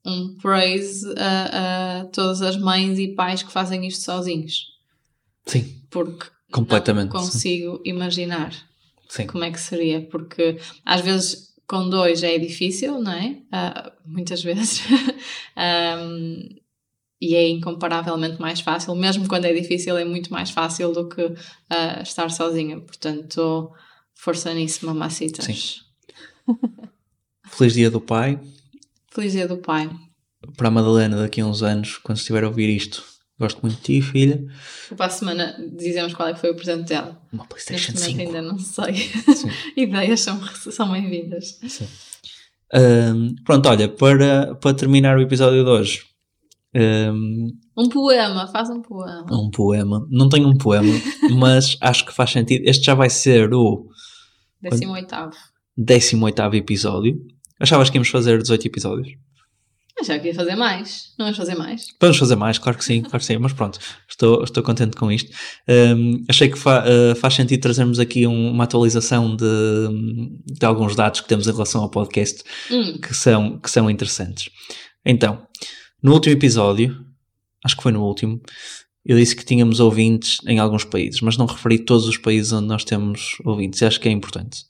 um 0.05 0.37
praise 0.37 1.07
a, 1.17 2.01
a, 2.01 2.05
todas 2.07 2.43
as 2.43 2.57
mães 2.57 2.99
e 2.99 3.09
pais 3.09 3.43
que 3.43 3.53
fazem 3.53 3.87
isto 3.87 4.05
sozinhos. 4.05 4.67
Sim. 5.47 5.83
Porque 5.91 6.27
completamente 6.51 7.13
não 7.13 7.21
consigo 7.21 7.77
sim. 7.77 7.83
imaginar 7.85 8.55
sim. 9.09 9.27
como 9.27 9.45
é 9.45 9.51
que 9.51 9.61
seria, 9.61 10.01
porque 10.03 10.59
às 10.85 11.01
vezes 11.01 11.51
com 11.67 11.89
dois 11.89 12.25
é 12.25 12.37
difícil, 12.37 13.01
não 13.01 13.13
é? 13.13 13.37
Uh, 13.53 13.93
muitas 14.05 14.43
vezes. 14.43 14.83
um, 15.57 16.49
e 17.21 17.35
é 17.35 17.49
incomparavelmente 17.49 18.41
mais 18.41 18.61
fácil, 18.61 18.95
mesmo 18.95 19.29
quando 19.29 19.45
é 19.45 19.53
difícil, 19.53 19.97
é 19.99 20.05
muito 20.05 20.33
mais 20.33 20.51
fácil 20.51 20.93
do 20.93 21.09
que 21.09 21.23
uh, 21.23 22.03
estar 22.03 22.31
sozinha. 22.31 22.81
Portanto, 22.81 23.71
força 24.15 24.55
nisso, 24.55 24.87
mamacitas. 24.87 25.45
Sim. 25.45 25.81
Feliz 27.51 27.75
Dia 27.75 27.91
do 27.91 28.01
Pai. 28.01 28.41
Feliz 29.13 29.33
Dia 29.33 29.47
do 29.47 29.59
Pai. 29.59 29.91
Para 30.57 30.69
a 30.69 30.71
Madalena, 30.71 31.19
daqui 31.19 31.43
a 31.43 31.47
uns 31.47 31.63
anos, 31.63 31.99
quando 31.99 32.17
estiver 32.17 32.43
a 32.43 32.49
ouvir 32.49 32.75
isto, 32.75 33.05
gosto 33.39 33.61
muito 33.61 33.77
de 33.77 33.83
ti, 33.83 34.01
filha. 34.01 34.43
Para 34.97 35.07
a 35.07 35.11
semana 35.11 35.57
dizemos 35.77 36.15
qual 36.15 36.29
é 36.29 36.33
que 36.33 36.41
foi 36.41 36.51
o 36.51 36.57
presente 36.57 36.89
dela. 36.89 37.21
Uma 37.31 37.45
PlayStation 37.45 37.93
Neste 37.93 38.07
5. 38.07 38.21
ainda 38.21 38.41
não 38.41 38.59
sei. 38.59 39.11
Ideias 39.77 40.21
são, 40.21 40.41
são 40.55 40.91
bem-vindas. 40.91 41.61
Um, 42.73 43.35
pronto, 43.45 43.69
olha, 43.69 43.89
para, 43.89 44.55
para 44.55 44.75
terminar 44.75 45.19
o 45.19 45.21
episódio 45.21 45.63
de 45.63 45.69
hoje, 45.69 46.10
um, 46.75 47.49
Um 47.77 47.89
poema, 47.89 48.47
faz 48.49 48.71
um 48.71 48.81
poema. 48.81 49.27
Um 49.31 49.51
poema. 49.51 50.07
Não 50.11 50.29
tenho 50.29 50.49
um 50.49 50.57
poema, 50.57 50.93
mas 51.37 51.77
acho 51.81 52.07
que 52.07 52.13
faz 52.13 52.31
sentido. 52.31 52.63
Este 52.67 52.85
já 52.85 52.95
vai 52.95 53.11
ser 53.11 53.53
o 53.53 53.89
18. 54.63 55.31
18 55.77 56.55
episódio. 56.55 57.19
Achavas 57.59 57.91
que 57.91 57.97
íamos 57.97 58.09
fazer 58.09 58.39
18 58.41 58.67
episódios? 58.67 59.09
Já 60.03 60.17
queria 60.19 60.35
fazer 60.35 60.57
mais. 60.57 61.13
Não 61.19 61.27
vamos 61.27 61.37
fazer 61.37 61.55
mais? 61.55 61.87
Vamos 62.01 62.17
fazer 62.17 62.37
mais, 62.37 62.59
claro 62.59 62.79
que 62.79 62.85
sim, 62.85 63.03
claro 63.03 63.19
que 63.19 63.25
sim, 63.25 63.37
mas 63.37 63.53
pronto, 63.53 63.79
estou, 64.09 64.43
estou 64.43 64.63
contente 64.63 64.97
com 64.97 65.13
isto. 65.13 65.31
Um, 65.69 66.25
achei 66.29 66.49
que 66.49 66.59
fa, 66.59 66.85
uh, 66.85 67.15
faz 67.17 67.35
sentido 67.35 67.61
trazermos 67.61 67.99
aqui 67.99 68.27
um, 68.27 68.51
uma 68.51 68.65
atualização 68.65 69.37
de, 69.37 69.45
de, 70.47 70.65
alguns 70.65 70.97
dados 70.97 71.21
que 71.21 71.29
temos 71.29 71.47
em 71.47 71.53
relação 71.53 71.83
ao 71.83 71.91
podcast 71.91 72.43
hum. 72.71 72.99
que, 72.99 73.15
são, 73.15 73.59
que 73.59 73.71
são 73.71 73.91
interessantes. 73.91 74.51
Então, 75.05 75.47
no 76.03 76.13
último 76.13 76.35
episódio, 76.35 77.05
acho 77.65 77.77
que 77.77 77.83
foi 77.83 77.93
no 77.93 78.03
último, 78.03 78.41
eu 79.05 79.17
disse 79.17 79.35
que 79.35 79.45
tínhamos 79.45 79.81
ouvintes 79.81 80.39
em 80.47 80.59
alguns 80.59 80.85
países, 80.85 81.21
mas 81.21 81.37
não 81.37 81.47
referi 81.47 81.79
todos 81.79 82.07
os 82.07 82.17
países 82.17 82.53
onde 82.53 82.67
nós 82.67 82.85
temos 82.85 83.37
ouvintes, 83.45 83.81
e 83.81 83.87
acho 83.87 84.01
que 84.01 84.09
é 84.09 84.13
importante. 84.13 84.65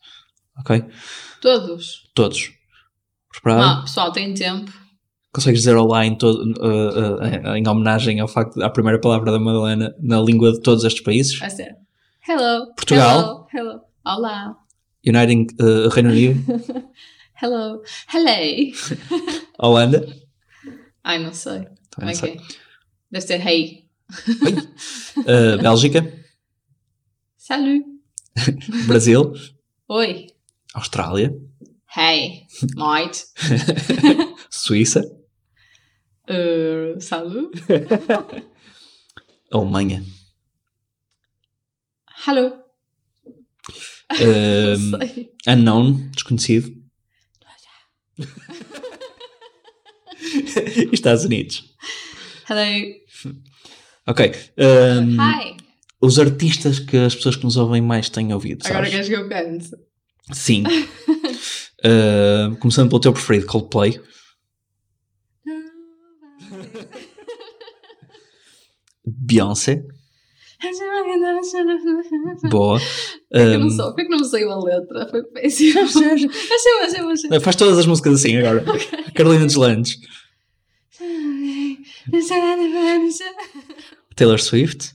Ok? 0.58 0.84
Todos? 1.40 2.10
Todos. 2.14 2.52
Preparado? 3.32 3.76
Não, 3.76 3.82
pessoal, 3.82 4.12
tem 4.12 4.34
tempo 4.34 4.72
consegues 5.32 5.60
dizer 5.60 5.76
olá 5.76 6.04
em, 6.04 6.16
todo, 6.16 6.42
uh, 6.60 7.50
uh, 7.50 7.56
em 7.56 7.66
homenagem 7.66 8.20
ao 8.20 8.28
facto 8.28 8.60
à 8.62 8.70
primeira 8.70 9.00
palavra 9.00 9.30
da 9.30 9.38
Madalena 9.38 9.94
na 10.00 10.20
língua 10.20 10.52
de 10.52 10.60
todos 10.60 10.84
estes 10.84 11.02
países? 11.02 11.38
Vai 11.38 11.50
ser. 11.50 11.76
Hello. 12.28 12.66
Portugal. 12.74 13.46
Hello. 13.52 13.70
Hello. 13.72 13.80
Olá. 14.04 14.56
United 15.06 15.54
uh, 15.62 15.88
Reino 15.88 16.10
Unido. 16.10 16.40
Hello. 17.40 17.82
Hello. 18.12 18.72
Holanda. 19.58 20.06
Ai, 21.02 21.18
não 21.18 21.32
sei. 21.32 21.66
Também 21.90 22.14
okay. 22.14 22.38
sei. 22.38 22.40
Deve 23.10 23.26
ser 23.26 23.46
hey. 23.46 23.88
uh, 25.18 25.60
Bélgica. 25.60 26.12
Salut. 27.36 27.84
Brasil. 28.86 29.32
Oi. 29.88 30.26
Austrália. 30.74 31.34
Hey, 31.96 32.46
mate. 32.76 33.24
Suíça. 34.50 35.02
Uh, 36.28 37.00
salut. 37.00 37.50
Alemanha. 39.52 40.04
Hello. 42.24 42.62
Um, 44.12 44.92
unknown, 45.46 46.10
desconhecido. 46.12 46.80
Estados 50.92 51.24
Unidos. 51.24 51.64
Hello. 52.48 52.94
Ok. 54.06 54.32
Um, 54.58 55.16
Hi. 55.20 55.56
Os 56.00 56.18
artistas 56.18 56.78
que 56.78 56.96
as 56.96 57.14
pessoas 57.14 57.36
que 57.36 57.44
nos 57.44 57.56
ouvem 57.56 57.82
mais 57.82 58.08
têm 58.08 58.32
ouvido. 58.32 58.66
Agora 58.66 58.88
queres 58.88 59.08
que 59.08 59.14
eu 59.14 59.28
cante? 59.28 59.70
Sim. 60.32 60.64
uh, 61.84 62.56
começando 62.56 62.88
pelo 62.88 63.00
teu 63.00 63.12
preferido, 63.12 63.46
Coldplay. 63.46 64.00
Beyoncé. 69.06 69.84
Boa. 72.50 72.80
Um, 73.32 73.58
não 73.58 73.70
sou, 73.70 73.94
por 73.94 74.04
que 74.04 74.08
não 74.10 74.18
me 74.18 74.24
saiu 74.26 74.50
a 74.50 74.62
letra? 74.62 75.08
Foi 75.08 75.22
péssimo. 75.24 75.80
Faz 77.40 77.56
todas 77.56 77.78
as 77.78 77.86
músicas 77.86 78.14
assim 78.14 78.36
agora. 78.36 78.64
Carolina 79.14 79.46
Deslandes. 79.46 79.98
Taylor 84.16 84.40
Swift. 84.40 84.94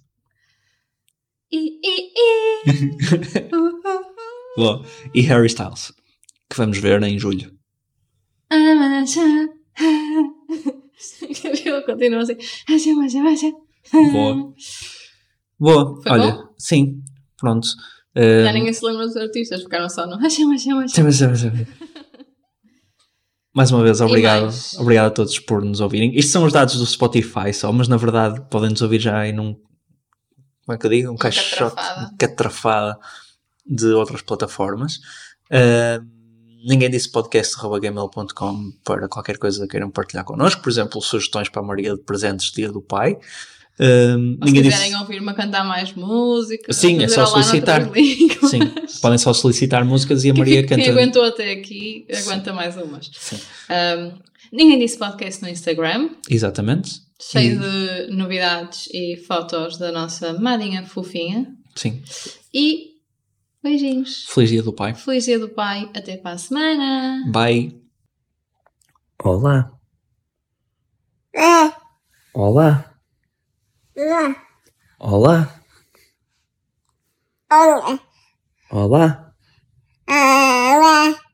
Boa. 4.58 4.86
E 5.14 5.22
Harry 5.22 5.48
Styles. 5.48 5.94
Que 6.50 6.58
vamos 6.58 6.78
ver 6.78 7.02
em 7.04 7.18
julho. 7.20 7.52
Eu 11.66 11.84
continuo 11.86 12.20
assim. 12.20 12.38
Boa. 14.12 14.54
Boa. 15.60 16.02
Foi 16.02 16.12
Olha, 16.12 16.32
bom? 16.32 16.54
sim. 16.58 17.02
Pronto. 17.38 17.68
Já 18.16 18.54
ninguém 18.54 18.74
se 18.74 18.86
lembra 18.86 19.06
dos 19.06 19.18
artistas, 19.18 19.62
ficaram 19.64 19.90
só 19.90 20.08
no. 20.08 20.18
Mais 23.56 23.72
uma 23.72 23.82
vez, 23.82 24.02
obrigado. 24.02 24.54
Obrigado 24.78 25.08
a 25.08 25.12
todos 25.12 25.40
por 25.40 25.64
nos 25.64 25.80
ouvirem. 25.80 26.14
Isto 26.14 26.34
são 26.34 26.44
os 26.44 26.52
dados 26.52 26.76
do 26.76 26.86
Spotify 26.86 27.54
só, 27.54 27.72
mas 27.72 27.88
na 27.88 27.96
verdade 27.96 28.42
podem 28.50 28.70
nos 28.70 28.82
ouvir 28.82 29.00
já 29.00 29.26
em 29.26 29.40
um. 29.40 29.54
Como 30.66 30.76
é 30.76 30.78
que 30.78 30.86
eu 30.86 30.90
digo? 30.90 31.14
Um 31.14 31.16
caixote, 31.16 31.82
catrafada 32.20 33.00
de 33.66 33.88
outras 33.94 34.22
plataformas. 34.22 34.96
Uh, 35.50 36.06
ninguém 36.68 36.90
disse 36.90 37.10
podcast.gmail.com 37.10 38.72
para 38.84 39.08
qualquer 39.08 39.38
coisa 39.38 39.62
que 39.62 39.70
queiram 39.70 39.90
partilhar 39.90 40.26
connosco. 40.26 40.62
Por 40.62 40.70
exemplo, 40.70 41.02
sugestões 41.02 41.48
para 41.48 41.62
a 41.62 41.66
Maria 41.66 41.96
de 41.96 42.02
presentes 42.02 42.52
Dia 42.52 42.70
do 42.70 42.82
Pai. 42.82 43.18
Uh, 43.78 43.84
Se 43.84 44.18
ninguém 44.46 44.64
quiserem 44.64 44.90
disse. 44.92 45.02
ouvir-me 45.02 45.30
a 45.30 45.34
cantar 45.34 45.66
mais 45.66 45.92
música, 45.94 46.72
Sim, 46.72 47.04
é 47.04 47.08
só 47.10 47.22
olá 47.26 47.44
solicitar. 47.44 47.82
Sim, 48.50 48.60
podem 49.02 49.18
só 49.18 49.34
solicitar 49.34 49.84
músicas 49.84 50.24
e 50.24 50.30
a 50.30 50.34
Quem, 50.34 50.40
Maria 50.40 50.66
quem 50.66 50.78
canta. 50.78 50.92
aguentou 50.92 51.24
até 51.26 51.52
aqui, 51.52 52.06
aguenta 52.16 52.54
mais 52.54 52.78
umas. 52.78 53.12
Sim. 53.14 53.38
Um, 53.70 54.18
ninguém 54.52 54.80
disse 54.80 54.98
podcast 54.98 55.42
no 55.44 55.50
Instagram, 55.50 56.10
Exatamente. 56.30 57.02
cheio 57.22 57.62
E- 57.62 58.08
de 58.08 58.16
novidades 58.16 58.88
e 58.94 59.18
fotos 59.28 59.78
da 59.78 59.92
nossa 59.92 60.34
madinha 60.40 60.86
fofinha. 60.86 61.46
Sim. 61.76 62.02
E 62.54 62.92
beijinhos. 63.62 64.26
Feliz 64.30 64.52
Dia 64.52 64.64
do 64.64 64.72
Pai. 64.72 64.94
Feliz 64.94 65.26
dia 65.26 65.38
do 65.38 65.50
pai. 65.50 65.90
Até 65.94 66.16
para 66.16 66.32
a 66.32 66.38
semana. 66.38 67.30
Bye. 67.30 67.76
Olá. 73.98 74.36
Olá. 75.00 75.50
Olá. 77.50 78.00
Olá. 78.70 79.34
Olá. 80.10 81.25